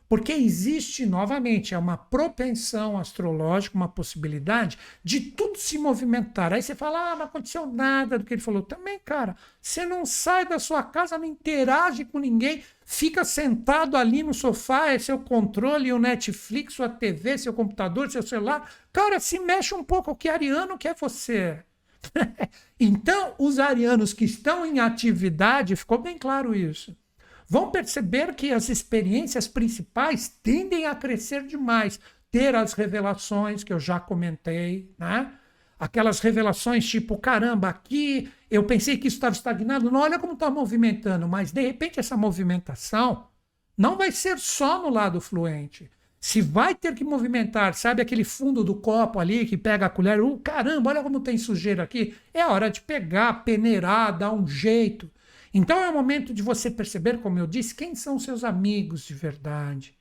[0.07, 6.53] Porque existe, novamente, é uma propensão astrológica, uma possibilidade de tudo se movimentar.
[6.53, 8.61] Aí você fala, ah, não aconteceu nada do que ele falou.
[8.61, 14.23] Também, cara, você não sai da sua casa, não interage com ninguém, fica sentado ali
[14.23, 18.67] no sofá, é seu controle, o Netflix, sua TV, seu computador, seu celular.
[18.91, 21.59] Cara, se mexe um pouco, que ariano que é você?
[22.79, 26.97] então, os arianos que estão em atividade, ficou bem claro isso
[27.51, 31.99] vão perceber que as experiências principais tendem a crescer demais.
[32.29, 35.33] Ter as revelações que eu já comentei, né?
[35.79, 40.51] Aquelas revelações tipo, caramba, aqui eu pensei que isso estava estagnado, não olha como está
[40.51, 43.27] movimentando, mas de repente essa movimentação
[43.77, 45.89] não vai ser só no lado fluente.
[46.19, 50.21] Se vai ter que movimentar, sabe aquele fundo do copo ali que pega a colher,
[50.21, 52.13] uh, caramba, olha como tem sujeira aqui.
[52.33, 55.09] É hora de pegar, peneirar, dar um jeito.
[55.53, 59.13] Então é o momento de você perceber, como eu disse, quem são seus amigos de
[59.13, 59.98] verdade.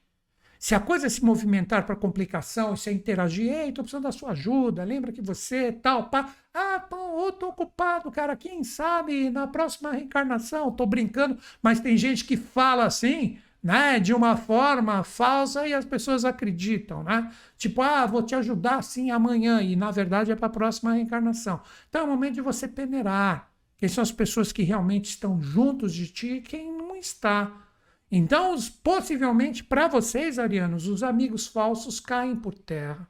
[0.58, 4.82] Se a coisa se movimentar para complicação, se interagir, ei, estou precisando da sua ajuda,
[4.82, 10.68] lembra que você, tal, pá, ah, pô, estou ocupado, cara, quem sabe na próxima reencarnação,
[10.68, 15.84] estou brincando, mas tem gente que fala assim, né, de uma forma falsa e as
[15.84, 17.30] pessoas acreditam, né?
[17.56, 21.60] Tipo, ah, vou te ajudar sim amanhã, e na verdade é para a próxima reencarnação.
[21.88, 25.94] Então é o momento de você peneirar, quem são as pessoas que realmente estão juntos
[25.94, 27.67] de ti e quem não está.
[28.10, 33.08] Então, possivelmente, para vocês, arianos, os amigos falsos caem por terra.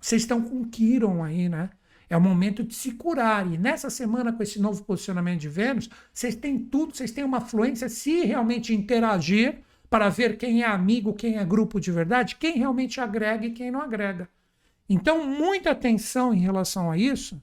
[0.00, 1.70] Vocês estão com Quiron aí, né?
[2.08, 3.46] É o momento de se curar.
[3.52, 7.40] E nessa semana, com esse novo posicionamento de Vênus, vocês têm tudo, vocês têm uma
[7.40, 9.58] fluência se realmente interagir
[9.90, 13.70] para ver quem é amigo, quem é grupo de verdade, quem realmente agrega e quem
[13.70, 14.28] não agrega.
[14.88, 17.42] Então, muita atenção em relação a isso,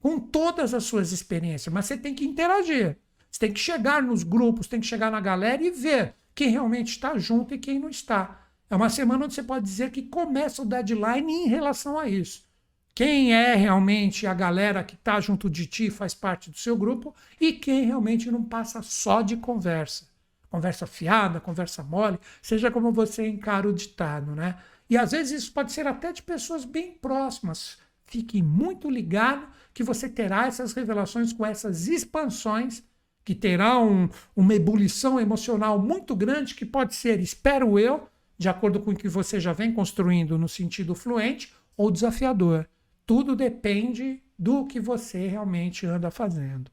[0.00, 2.96] com todas as suas experiências, mas você tem que interagir.
[3.30, 6.88] Você tem que chegar nos grupos, tem que chegar na galera e ver quem realmente
[6.90, 8.48] está junto e quem não está.
[8.68, 12.48] É uma semana onde você pode dizer que começa o deadline em relação a isso.
[12.94, 17.14] Quem é realmente a galera que está junto de ti, faz parte do seu grupo,
[17.40, 20.08] e quem realmente não passa só de conversa.
[20.50, 24.58] Conversa fiada, conversa mole, seja como você encara o ditado, né?
[24.88, 27.78] E às vezes isso pode ser até de pessoas bem próximas.
[28.04, 32.82] Fique muito ligado que você terá essas revelações com essas expansões,
[33.30, 38.80] que terá um, uma ebulição emocional muito grande, que pode ser, espero eu, de acordo
[38.80, 42.68] com o que você já vem construindo no sentido fluente, ou desafiador.
[43.06, 46.72] Tudo depende do que você realmente anda fazendo.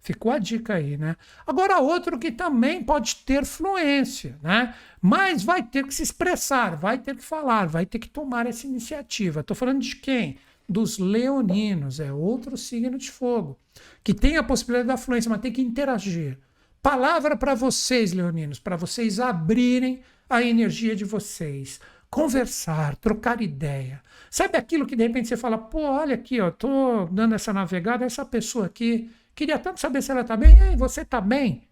[0.00, 1.14] Ficou a dica aí, né?
[1.46, 4.74] Agora, outro que também pode ter fluência, né?
[5.00, 8.66] Mas vai ter que se expressar, vai ter que falar, vai ter que tomar essa
[8.66, 9.38] iniciativa.
[9.38, 10.36] Estou falando de quem?
[10.72, 13.58] Dos leoninos, é outro signo de fogo,
[14.02, 16.38] que tem a possibilidade da fluência, mas tem que interagir.
[16.82, 21.78] Palavra para vocês, leoninos, para vocês abrirem a energia de vocês,
[22.10, 24.02] conversar, trocar ideia.
[24.30, 28.04] Sabe aquilo que de repente você fala, pô, olha aqui, ó, tô dando essa navegada,
[28.04, 30.58] essa pessoa aqui, queria tanto saber se ela tá bem.
[30.70, 31.68] Ei, você tá bem?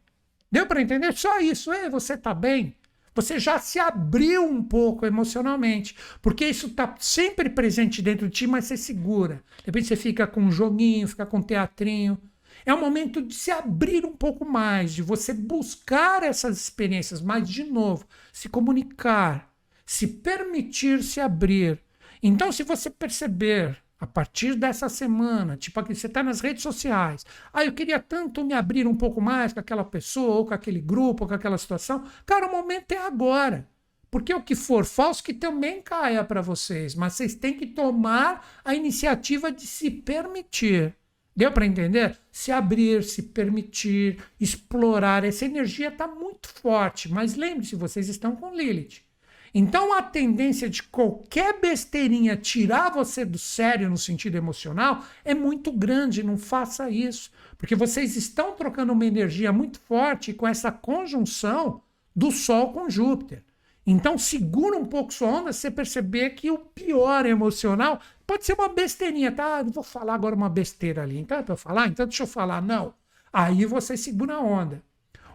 [0.53, 1.13] Deu para entender?
[1.15, 1.73] Só isso.
[1.73, 2.77] Ei, você tá bem?
[3.21, 8.47] Você já se abriu um pouco emocionalmente, porque isso está sempre presente dentro de ti,
[8.47, 9.43] mas você segura.
[9.59, 12.19] De repente você fica com um joguinho, fica com um teatrinho.
[12.65, 17.49] É o momento de se abrir um pouco mais, de você buscar essas experiências, mas,
[17.49, 19.53] de novo, se comunicar,
[19.85, 21.79] se permitir se abrir.
[22.23, 27.27] Então, se você perceber a partir dessa semana, tipo você está nas redes sociais.
[27.53, 30.81] Ah, eu queria tanto me abrir um pouco mais com aquela pessoa, ou com aquele
[30.81, 32.05] grupo, ou com aquela situação.
[32.25, 33.69] Cara, o momento é agora.
[34.11, 38.61] Porque o que for falso que também caia para vocês, mas vocês têm que tomar
[38.65, 40.97] a iniciativa de se permitir.
[41.37, 42.19] Deu para entender?
[42.33, 45.25] Se abrir, se permitir, explorar.
[45.25, 49.10] Essa energia está muito forte, mas lembre-se, vocês estão com Lilith.
[49.55, 55.73] Então a tendência de qualquer besteirinha tirar você do sério no sentido emocional é muito
[55.73, 56.23] grande.
[56.23, 61.83] Não faça isso, porque vocês estão trocando uma energia muito forte com essa conjunção
[62.15, 63.43] do Sol com Júpiter.
[63.87, 68.69] Então segura um pouco sua onda, você perceber que o pior emocional pode ser uma
[68.69, 69.63] besteirinha, tá?
[69.63, 72.95] Vou falar agora uma besteira ali, então é para falar, então deixa eu falar, não.
[73.33, 74.83] Aí você segura a onda.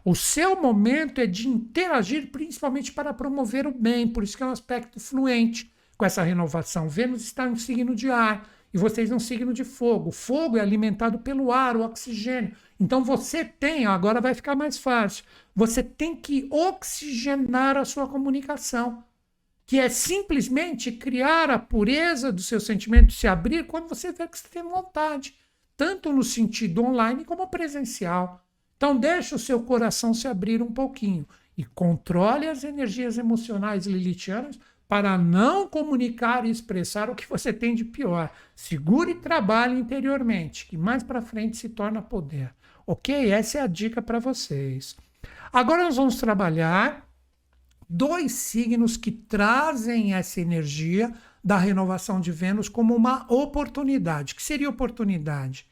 [0.07, 4.45] O seu momento é de interagir principalmente para promover o bem, por isso que é
[4.45, 6.87] um aspecto fluente com essa renovação.
[6.87, 10.09] Vênus está no signo de ar e vocês no signo de fogo.
[10.09, 12.55] O fogo é alimentado pelo ar, o oxigênio.
[12.79, 15.25] Então você tem, agora vai ficar mais fácil,
[15.55, 19.03] você tem que oxigenar a sua comunicação,
[19.65, 24.37] que é simplesmente criar a pureza do seu sentimento, se abrir quando você vê que
[24.37, 25.35] você tem vontade.
[25.77, 28.44] tanto no sentido online como presencial.
[28.77, 34.59] Então, deixe o seu coração se abrir um pouquinho e controle as energias emocionais lilitianas
[34.87, 38.29] para não comunicar e expressar o que você tem de pior.
[38.55, 42.53] Segure e trabalhe interiormente, que mais para frente se torna poder.
[42.85, 43.31] Ok?
[43.31, 44.95] Essa é a dica para vocês.
[45.51, 47.07] Agora nós vamos trabalhar
[47.89, 51.13] dois signos que trazem essa energia
[51.43, 54.35] da renovação de Vênus como uma oportunidade.
[54.35, 55.67] que seria oportunidade?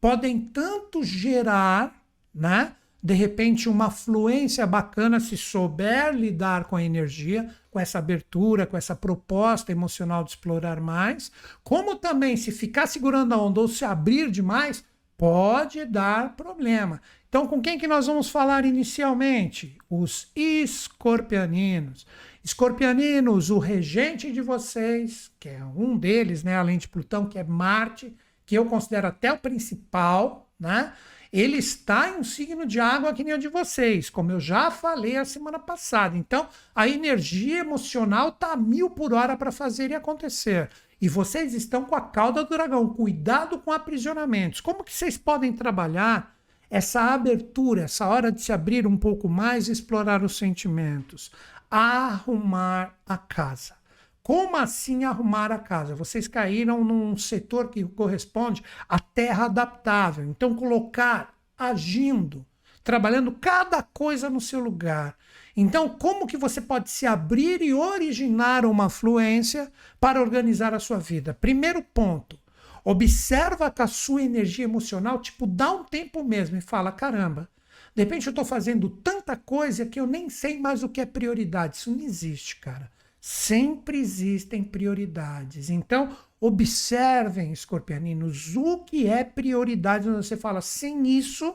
[0.00, 1.99] Podem tanto gerar,
[2.34, 2.72] né?
[3.02, 8.76] De repente, uma fluência bacana se souber lidar com a energia, com essa abertura, com
[8.76, 11.32] essa proposta emocional de explorar mais,
[11.64, 14.84] como também se ficar segurando a onda ou se abrir demais,
[15.16, 17.00] pode dar problema.
[17.28, 19.78] Então, com quem que nós vamos falar inicialmente?
[19.88, 22.06] Os escorpianinos.
[22.42, 27.44] Escorpianinos, o regente de vocês, que é um deles, né, além de Plutão, que é
[27.44, 28.14] Marte,
[28.44, 30.92] que eu considero até o principal, né?
[31.32, 34.70] Ele está em um signo de água que nem o de vocês, como eu já
[34.70, 36.16] falei a semana passada.
[36.16, 40.68] Então, a energia emocional a mil por hora para fazer e acontecer.
[41.00, 42.92] E vocês estão com a cauda do dragão.
[42.92, 44.60] Cuidado com aprisionamentos.
[44.60, 46.36] Como que vocês podem trabalhar
[46.68, 51.30] essa abertura, essa hora de se abrir um pouco mais e explorar os sentimentos?
[51.70, 53.79] Arrumar a casa.
[54.22, 55.94] Como assim arrumar a casa?
[55.94, 60.24] Vocês caíram num setor que corresponde à terra adaptável.
[60.24, 62.44] Então, colocar agindo,
[62.84, 65.16] trabalhando cada coisa no seu lugar.
[65.56, 70.98] Então, como que você pode se abrir e originar uma fluência para organizar a sua
[70.98, 71.34] vida?
[71.34, 72.38] Primeiro ponto,
[72.84, 77.48] observa com a sua energia emocional, tipo, dá um tempo mesmo e fala, caramba,
[77.94, 81.06] de repente eu estou fazendo tanta coisa que eu nem sei mais o que é
[81.06, 81.76] prioridade.
[81.76, 82.90] Isso não existe, cara.
[83.20, 85.68] Sempre existem prioridades.
[85.68, 90.08] Então, observem, escorpianinos, o que é prioridade.
[90.08, 91.54] Você fala, sem isso,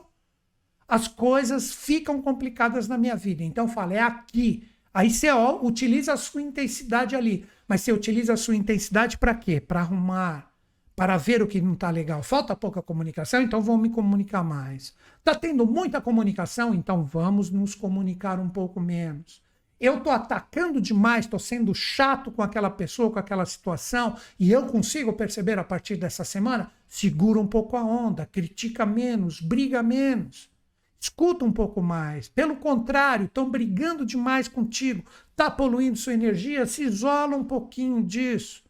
[0.86, 3.42] as coisas ficam complicadas na minha vida.
[3.42, 4.68] Então, fala, é aqui.
[4.94, 7.44] Aí você ó, utiliza a sua intensidade ali.
[7.66, 9.60] Mas você utiliza a sua intensidade para quê?
[9.60, 10.52] Para arrumar,
[10.94, 12.22] para ver o que não está legal.
[12.22, 14.94] Falta pouca comunicação, então vamos me comunicar mais.
[15.18, 19.44] Está tendo muita comunicação, então vamos nos comunicar um pouco menos
[19.80, 24.66] eu estou atacando demais, estou sendo chato com aquela pessoa, com aquela situação, e eu
[24.66, 30.48] consigo perceber a partir dessa semana, segura um pouco a onda, critica menos, briga menos,
[30.98, 32.28] escuta um pouco mais.
[32.28, 38.64] Pelo contrário, estão brigando demais contigo, está poluindo sua energia, se isola um pouquinho disso.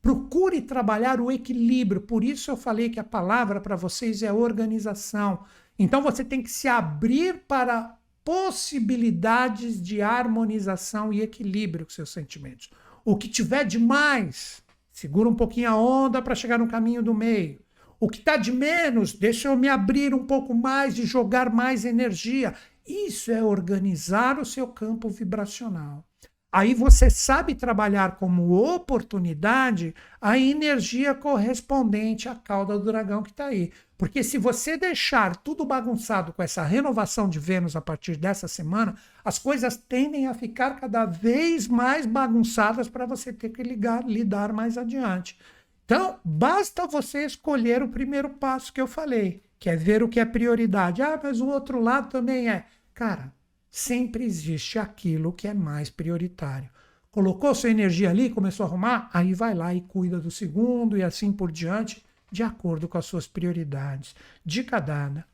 [0.00, 5.44] Procure trabalhar o equilíbrio, por isso eu falei que a palavra para vocês é organização.
[5.78, 7.95] Então você tem que se abrir para
[8.26, 12.68] possibilidades de harmonização e equilíbrio com seus sentimentos.
[13.04, 17.14] O que tiver de mais, segura um pouquinho a onda para chegar no caminho do
[17.14, 17.60] meio.
[18.00, 21.84] O que está de menos, deixa eu me abrir um pouco mais e jogar mais
[21.84, 22.52] energia.
[22.84, 26.04] Isso é organizar o seu campo vibracional.
[26.52, 33.46] Aí você sabe trabalhar como oportunidade a energia correspondente à cauda do dragão que está
[33.46, 33.72] aí.
[33.98, 38.94] Porque se você deixar tudo bagunçado com essa renovação de Vênus a partir dessa semana,
[39.24, 44.52] as coisas tendem a ficar cada vez mais bagunçadas para você ter que ligar, lidar
[44.52, 45.38] mais adiante.
[45.84, 50.20] Então, basta você escolher o primeiro passo que eu falei, que é ver o que
[50.20, 51.00] é prioridade.
[51.02, 52.66] Ah, mas o outro lado também é.
[52.92, 53.32] Cara,
[53.76, 56.70] sempre existe aquilo que é mais prioritário.
[57.10, 61.02] Colocou sua energia ali, começou a arrumar, aí vai lá e cuida do segundo e
[61.02, 62.02] assim por diante,
[62.32, 64.16] de acordo com as suas prioridades.
[64.42, 65.26] Dica dada.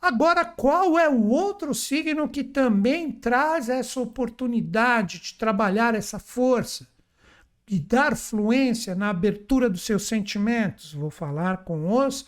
[0.00, 6.86] Agora, qual é o outro signo que também traz essa oportunidade de trabalhar essa força
[7.66, 10.92] e dar fluência na abertura dos seus sentimentos?
[10.92, 12.26] Vou falar com os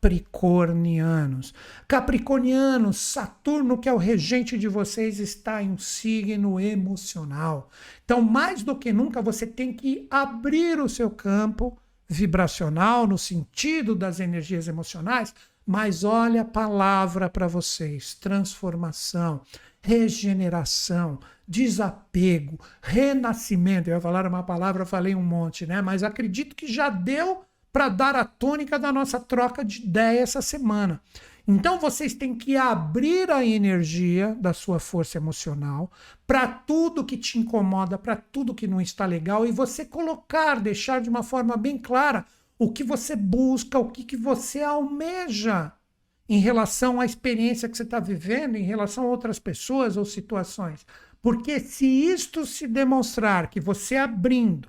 [0.00, 1.52] capricornianos.
[1.86, 7.70] Capricornianos, Saturno, que é o regente de vocês, está em um signo emocional.
[8.04, 11.76] Então, mais do que nunca, você tem que abrir o seu campo
[12.08, 15.34] vibracional no sentido das energias emocionais,
[15.66, 19.42] mas olha a palavra para vocês: transformação,
[19.82, 23.90] regeneração, desapego, renascimento.
[23.90, 25.82] Eu ia falar uma palavra, falei um monte, né?
[25.82, 30.42] Mas acredito que já deu para dar a tônica da nossa troca de ideia essa
[30.42, 31.00] semana.
[31.46, 35.90] Então vocês têm que abrir a energia da sua força emocional
[36.26, 41.00] para tudo que te incomoda, para tudo que não está legal e você colocar, deixar
[41.00, 42.24] de uma forma bem clara
[42.58, 45.72] o que você busca, o que, que você almeja
[46.28, 50.86] em relação à experiência que você está vivendo, em relação a outras pessoas ou situações.
[51.22, 54.68] Porque se isto se demonstrar que você abrindo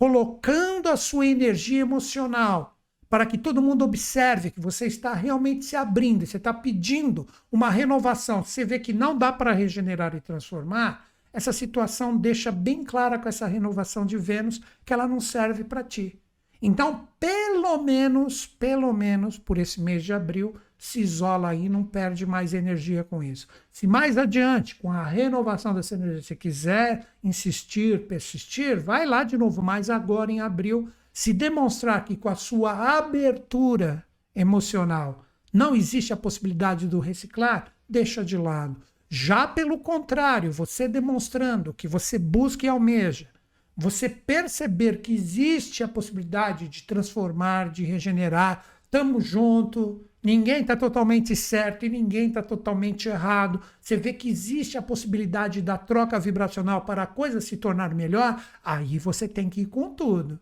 [0.00, 5.76] colocando a sua energia emocional para que todo mundo observe que você está realmente se
[5.76, 11.06] abrindo, você está pedindo uma renovação, você vê que não dá para regenerar e transformar,
[11.34, 15.84] essa situação deixa bem clara com essa renovação de Vênus que ela não serve para
[15.84, 16.18] ti.
[16.62, 22.24] Então, pelo menos, pelo menos por esse mês de abril, se isola aí, não perde
[22.24, 23.46] mais energia com isso.
[23.70, 29.36] Se mais adiante, com a renovação dessa energia, você quiser insistir, persistir, vai lá de
[29.36, 34.02] novo, mas agora em abril, se demonstrar que com a sua abertura
[34.34, 35.22] emocional
[35.52, 38.80] não existe a possibilidade do reciclar, deixa de lado.
[39.06, 43.28] Já pelo contrário, você demonstrando que você busca e almeja,
[43.76, 51.34] você perceber que existe a possibilidade de transformar, de regenerar, estamos junto, ninguém está totalmente
[51.34, 53.60] certo e ninguém está totalmente errado.
[53.80, 58.42] Você vê que existe a possibilidade da troca vibracional para a coisa se tornar melhor,
[58.64, 60.38] aí você tem que ir com tudo.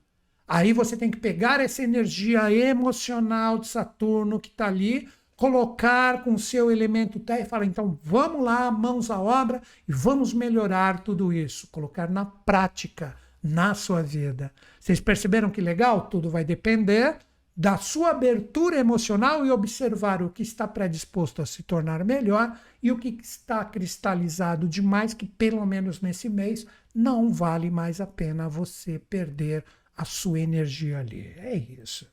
[0.46, 5.06] Aí você tem que pegar essa energia emocional de Saturno que está ali,
[5.36, 9.92] colocar com o seu elemento terra e falar: então vamos lá, mãos à obra e
[9.92, 14.50] vamos melhorar tudo isso, colocar na prática, na sua vida.
[14.80, 16.08] Vocês perceberam que legal?
[16.08, 17.18] Tudo vai depender
[17.58, 22.92] da sua abertura emocional e observar o que está predisposto a se tornar melhor e
[22.92, 28.48] o que está cristalizado demais, que pelo menos nesse mês não vale mais a pena
[28.48, 29.64] você perder
[29.96, 31.34] a sua energia ali.
[31.36, 32.08] É isso.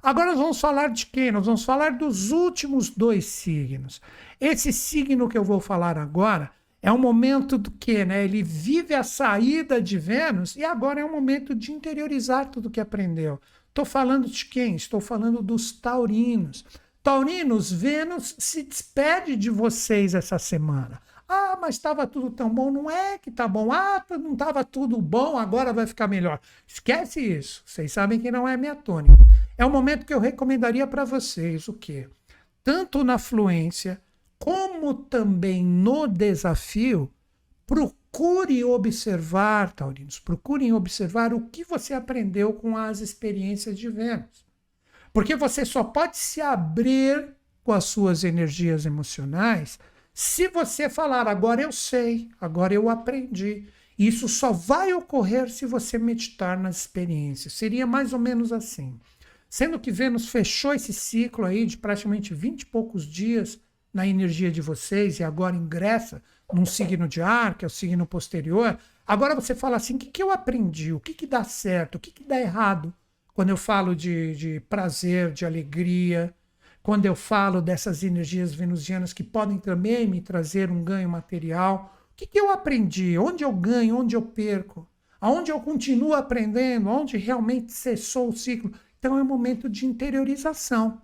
[0.00, 1.32] Agora nós vamos falar de quem?
[1.32, 4.00] Nós vamos falar dos últimos dois signos.
[4.40, 8.22] Esse signo que eu vou falar agora é um momento do que, né?
[8.22, 12.78] Ele vive a saída de Vênus e agora é um momento de interiorizar tudo que
[12.78, 13.40] aprendeu.
[13.76, 14.74] Estou falando de quem?
[14.74, 16.64] Estou falando dos taurinos.
[17.02, 20.98] Taurinos, Vênus se despede de vocês essa semana.
[21.28, 22.70] Ah, mas estava tudo tão bom.
[22.70, 23.70] Não é que tá bom.
[23.70, 26.40] Ah, não estava tudo bom, agora vai ficar melhor.
[26.66, 27.62] Esquece isso.
[27.66, 29.14] Vocês sabem que não é minha tônica.
[29.58, 32.08] É o momento que eu recomendaria para vocês o quê?
[32.64, 34.00] Tanto na fluência
[34.38, 37.12] como também no desafio,
[37.66, 44.46] procure observar, Taurinos, procurem observar o que você aprendeu com as experiências de Vênus.
[45.12, 49.78] Porque você só pode se abrir com as suas energias emocionais
[50.18, 53.66] se você falar, agora eu sei, agora eu aprendi.
[53.98, 57.52] Isso só vai ocorrer se você meditar nas experiências.
[57.52, 58.98] Seria mais ou menos assim.
[59.46, 63.60] Sendo que Vênus fechou esse ciclo aí de praticamente 20 e poucos dias
[63.96, 66.22] na energia de vocês e agora ingressa
[66.52, 68.78] num signo de ar, que é o signo posterior.
[69.06, 70.92] Agora você fala assim: o que, que eu aprendi?
[70.92, 71.94] O que, que dá certo?
[71.94, 72.92] O que, que dá errado?
[73.32, 76.34] Quando eu falo de, de prazer, de alegria,
[76.82, 81.96] quando eu falo dessas energias venusianas que podem também me trazer um ganho material.
[82.12, 83.18] O que, que eu aprendi?
[83.18, 83.98] Onde eu ganho?
[83.98, 84.86] Onde eu perco?
[85.18, 86.88] Aonde eu continuo aprendendo?
[86.88, 88.72] Onde realmente cessou o ciclo?
[88.98, 91.00] Então é um momento de interiorização.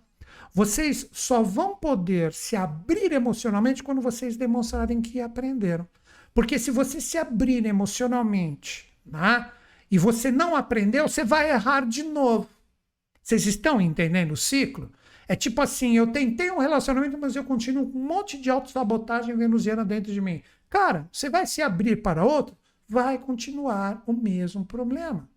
[0.55, 5.89] Vocês só vão poder se abrir emocionalmente quando vocês demonstrarem que aprenderam.
[6.35, 9.51] Porque se você se abrir emocionalmente né,
[9.91, 12.49] e você não aprendeu, você vai errar de novo.
[13.23, 14.91] Vocês estão entendendo o ciclo?
[15.27, 19.35] É tipo assim, eu tentei um relacionamento, mas eu continuo com um monte de autossabotagem
[19.37, 20.43] venusiana dentro de mim.
[20.69, 22.57] Cara, você vai se abrir para outro,
[22.89, 25.29] vai continuar o mesmo problema.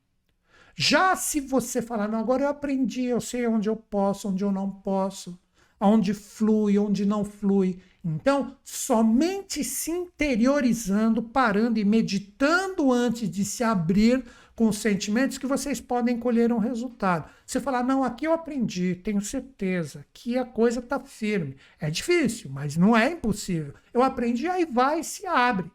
[0.76, 4.52] Já se você falar, não, agora eu aprendi, eu sei onde eu posso, onde eu
[4.52, 5.40] não posso,
[5.80, 7.80] onde flui, onde não flui.
[8.04, 14.24] Então, somente se interiorizando, parando e meditando antes de se abrir
[14.56, 17.30] com os sentimentos que vocês podem colher um resultado.
[17.46, 21.58] Você falar, não, aqui eu aprendi, tenho certeza que a coisa está firme.
[21.80, 23.74] É difícil, mas não é impossível.
[23.94, 25.70] Eu aprendi, aí vai e se abre.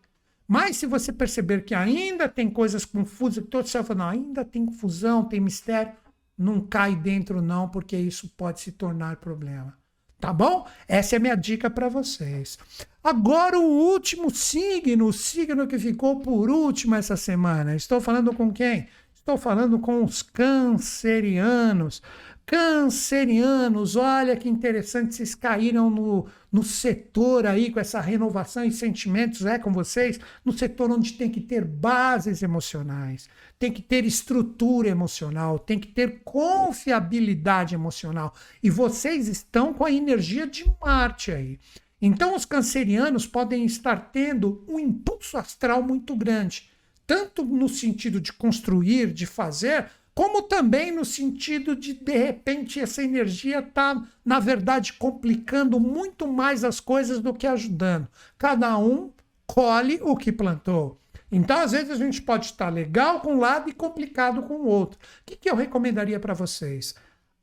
[0.53, 4.45] Mas se você perceber que ainda tem coisas confusas, que todo você fala, não, ainda
[4.45, 5.93] tem confusão, tem mistério,
[6.37, 9.79] não cai dentro não, porque isso pode se tornar problema.
[10.19, 10.67] Tá bom?
[10.89, 12.59] Essa é a minha dica para vocês.
[13.01, 17.77] Agora o último signo, o signo que ficou por último essa semana.
[17.77, 18.89] Estou falando com quem?
[19.15, 22.03] Estou falando com os cancerianos.
[22.51, 29.47] Cancerianos, olha que interessante, vocês caíram no, no setor aí com essa renovação e sentimentos,
[29.47, 34.89] é com vocês, no setor onde tem que ter bases emocionais, tem que ter estrutura
[34.89, 38.35] emocional, tem que ter confiabilidade emocional.
[38.61, 41.57] E vocês estão com a energia de Marte aí.
[42.03, 46.69] Então, os cancerianos podem estar tendo um impulso astral muito grande,
[47.07, 49.87] tanto no sentido de construir, de fazer,
[50.21, 56.63] como também no sentido de, de repente, essa energia está, na verdade, complicando muito mais
[56.63, 58.07] as coisas do que ajudando.
[58.37, 59.15] Cada um
[59.47, 61.01] colhe o que plantou.
[61.33, 64.67] Então, às vezes, a gente pode estar legal com um lado e complicado com o
[64.67, 64.99] outro.
[65.23, 66.95] O que, que eu recomendaria para vocês?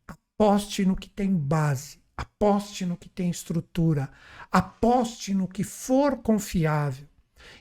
[0.08, 4.08] Aposte no que tem base, aposte no que tem estrutura,
[4.52, 7.08] aposte no que for confiável.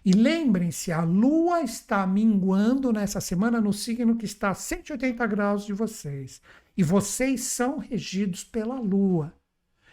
[0.05, 5.65] E lembrem-se, a Lua está minguando nessa semana no signo que está a 180 graus
[5.65, 6.41] de vocês.
[6.77, 9.33] E vocês são regidos pela Lua.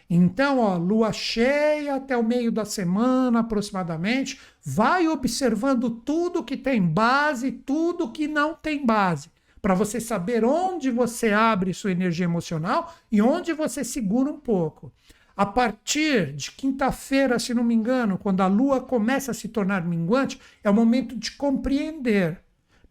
[0.10, 6.82] Então, ó, lua cheia até o meio da semana aproximadamente, vai observando tudo que tem
[6.82, 12.94] base, tudo que não tem base, para você saber onde você abre sua energia emocional
[13.12, 14.92] e onde você segura um pouco.
[15.36, 19.84] A partir de quinta-feira, se não me engano, quando a lua começa a se tornar
[19.84, 22.40] minguante, é o momento de compreender.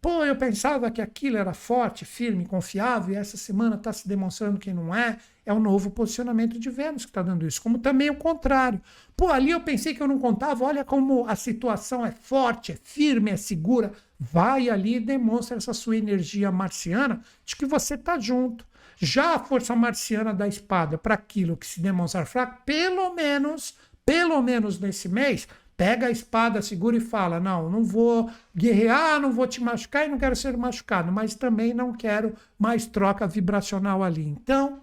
[0.01, 4.59] Pô, eu pensava que aquilo era forte, firme, confiável, e essa semana está se demonstrando
[4.59, 5.17] que não é.
[5.45, 8.81] É o novo posicionamento de Vênus que está dando isso, como também o contrário.
[9.15, 12.75] Pô, ali eu pensei que eu não contava, olha como a situação é forte, é
[12.75, 13.93] firme, é segura.
[14.19, 18.67] Vai ali e demonstra essa sua energia marciana de que você está junto.
[19.03, 23.75] Já a força marciana da espada para aquilo que se demonstra fraco, pelo menos,
[24.05, 29.31] pelo menos nesse mês, pega a espada, segura e fala: Não, não vou guerrear, não
[29.31, 34.01] vou te machucar e não quero ser machucado, mas também não quero mais troca vibracional
[34.01, 34.25] ali.
[34.25, 34.81] Então,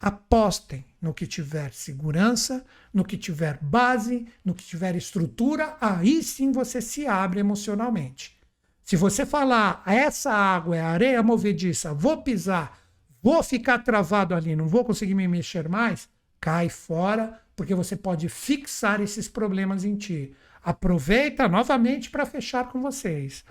[0.00, 6.50] apostem no que tiver segurança, no que tiver base, no que tiver estrutura, aí sim
[6.50, 8.38] você se abre emocionalmente.
[8.82, 12.83] Se você falar, essa água é areia movediça, vou pisar,
[13.24, 18.28] vou ficar travado ali, não vou conseguir me mexer mais, cai fora, porque você pode
[18.28, 20.34] fixar esses problemas em ti.
[20.62, 23.42] Aproveita novamente para fechar com vocês.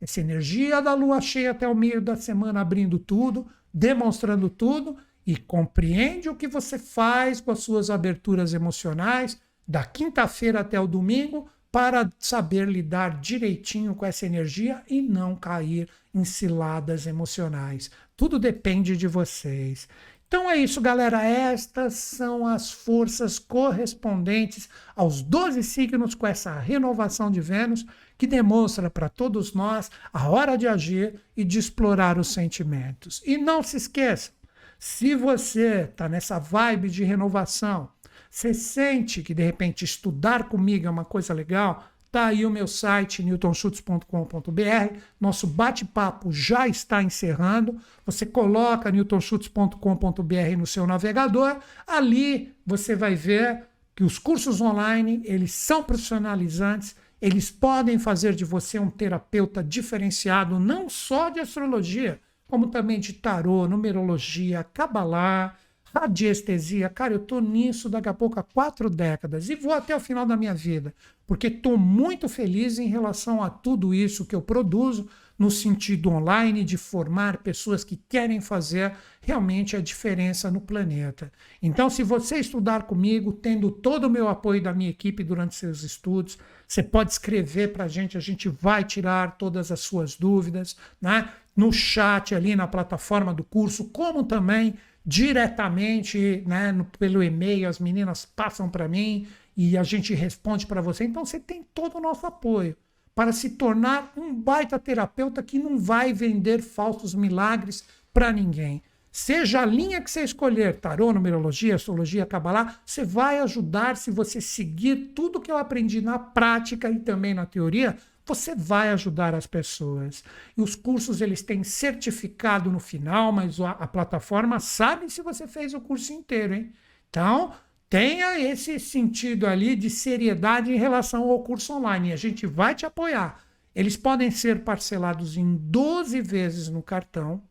[0.00, 5.36] Essa energia da lua cheia até o meio da semana abrindo tudo, demonstrando tudo e
[5.36, 11.48] compreende o que você faz com as suas aberturas emocionais da quinta-feira até o domingo
[11.70, 17.90] para saber lidar direitinho com essa energia e não cair em ciladas emocionais.
[18.16, 19.88] Tudo depende de vocês.
[20.26, 21.22] Então é isso, galera.
[21.22, 27.84] Estas são as forças correspondentes aos 12 signos com essa renovação de Vênus,
[28.16, 33.20] que demonstra para todos nós a hora de agir e de explorar os sentimentos.
[33.26, 34.30] E não se esqueça,
[34.78, 37.90] se você está nessa vibe de renovação,
[38.28, 41.91] você sente que de repente estudar comigo é uma coisa legal?
[42.12, 44.96] Tá aí o meu site newtonschutz.com.br.
[45.18, 47.80] Nosso bate-papo já está encerrando.
[48.04, 51.56] Você coloca newtonschutz.com.br no seu navegador.
[51.86, 53.64] Ali você vai ver
[53.96, 60.58] que os cursos online, eles são profissionalizantes, eles podem fazer de você um terapeuta diferenciado
[60.58, 65.54] não só de astrologia, como também de tarô, numerologia, cabalá,
[65.94, 66.88] radiestesia.
[66.88, 70.24] Cara, eu tô nisso daqui a pouco há quatro décadas e vou até o final
[70.24, 70.94] da minha vida,
[71.26, 75.08] porque estou muito feliz em relação a tudo isso que eu produzo
[75.38, 81.32] no sentido online de formar pessoas que querem fazer realmente a diferença no planeta.
[81.60, 85.82] Então, se você estudar comigo, tendo todo o meu apoio da minha equipe durante seus
[85.82, 86.38] estudos,
[86.68, 91.28] você pode escrever para a gente, a gente vai tirar todas as suas dúvidas, né?
[91.56, 94.74] No chat ali na plataforma do curso, como também
[95.04, 99.26] diretamente, né, no, pelo e-mail, as meninas passam para mim
[99.56, 101.04] e a gente responde para você.
[101.04, 102.76] Então você tem todo o nosso apoio
[103.14, 108.82] para se tornar um baita terapeuta que não vai vender falsos milagres para ninguém.
[109.10, 114.40] Seja a linha que você escolher, tarô, numerologia, astrologia, cabalá, você vai ajudar se você
[114.40, 119.46] seguir tudo que eu aprendi na prática e também na teoria, você vai ajudar as
[119.46, 120.22] pessoas.
[120.56, 125.46] E os cursos eles têm certificado no final, mas a, a plataforma sabe se você
[125.46, 126.72] fez o curso inteiro, hein?
[127.10, 127.52] Então,
[127.90, 132.12] tenha esse sentido ali de seriedade em relação ao curso online.
[132.12, 133.44] A gente vai te apoiar.
[133.74, 137.42] Eles podem ser parcelados em 12 vezes no cartão.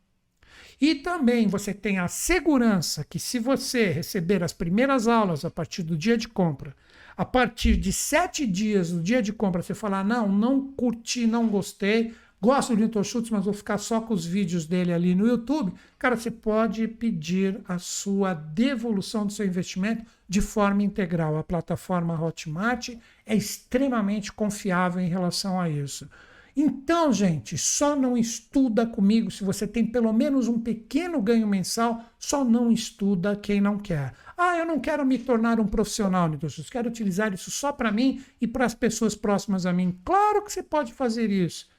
[0.80, 5.84] E também você tem a segurança que, se você receber as primeiras aulas a partir
[5.84, 6.76] do dia de compra,
[7.15, 11.47] a partir de sete dias do dia de compra, você falar: não, não curti, não
[11.47, 15.27] gostei, gosto do Newton Schultz, mas vou ficar só com os vídeos dele ali no
[15.27, 21.38] YouTube, cara, você pode pedir a sua devolução do seu investimento de forma integral.
[21.38, 22.89] A plataforma Hotmart
[23.25, 26.09] é extremamente confiável em relação a isso.
[26.56, 32.03] Então, gente, só não estuda comigo se você tem pelo menos um pequeno ganho mensal,
[32.19, 34.14] só não estuda quem não quer.
[34.38, 38.23] Ah, eu não quero me tornar um profissional, Schultz, quero utilizar isso só para mim
[38.40, 39.98] e para as pessoas próximas a mim.
[40.03, 41.69] Claro que você pode fazer isso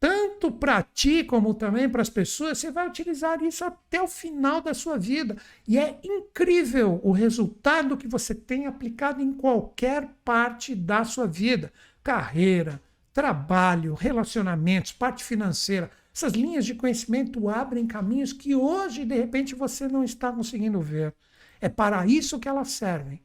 [0.00, 4.60] tanto para ti como também para as pessoas, você vai utilizar isso até o final
[4.60, 5.36] da sua vida.
[5.66, 11.72] E é incrível o resultado que você tem aplicado em qualquer parte da sua vida:
[12.02, 12.80] carreira,
[13.18, 15.90] trabalho, relacionamentos, parte financeira.
[16.14, 21.12] Essas linhas de conhecimento abrem caminhos que hoje, de repente, você não está conseguindo ver.
[21.60, 23.20] É para isso que elas servem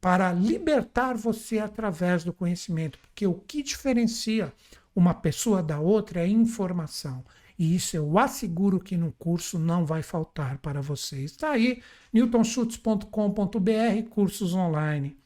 [0.00, 2.98] para libertar você através do conhecimento.
[2.98, 4.52] Porque o que diferencia
[4.96, 7.24] uma pessoa da outra é informação.
[7.56, 11.22] E isso eu asseguro que no curso não vai faltar para você.
[11.22, 11.80] Está aí,
[12.12, 15.16] newtonschutz.com.br, cursos online.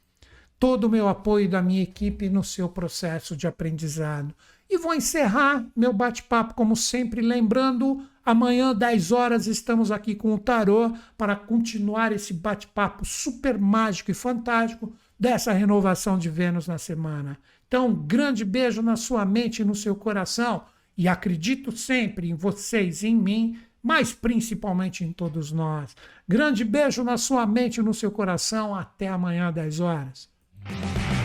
[0.60, 4.34] Todo o meu apoio da minha equipe no seu processo de aprendizado.
[4.68, 10.38] E vou encerrar meu bate-papo, como sempre, lembrando: amanhã, 10 horas, estamos aqui com o
[10.38, 17.38] Tarô para continuar esse bate-papo super mágico e fantástico dessa renovação de Vênus na semana.
[17.66, 20.64] Então, um grande beijo na sua mente e no seu coração.
[20.94, 25.96] E acredito sempre em vocês, em mim, mas principalmente em todos nós.
[26.28, 28.74] Grande beijo na sua mente e no seu coração.
[28.74, 30.28] Até amanhã, 10 horas.
[30.64, 31.19] Bye.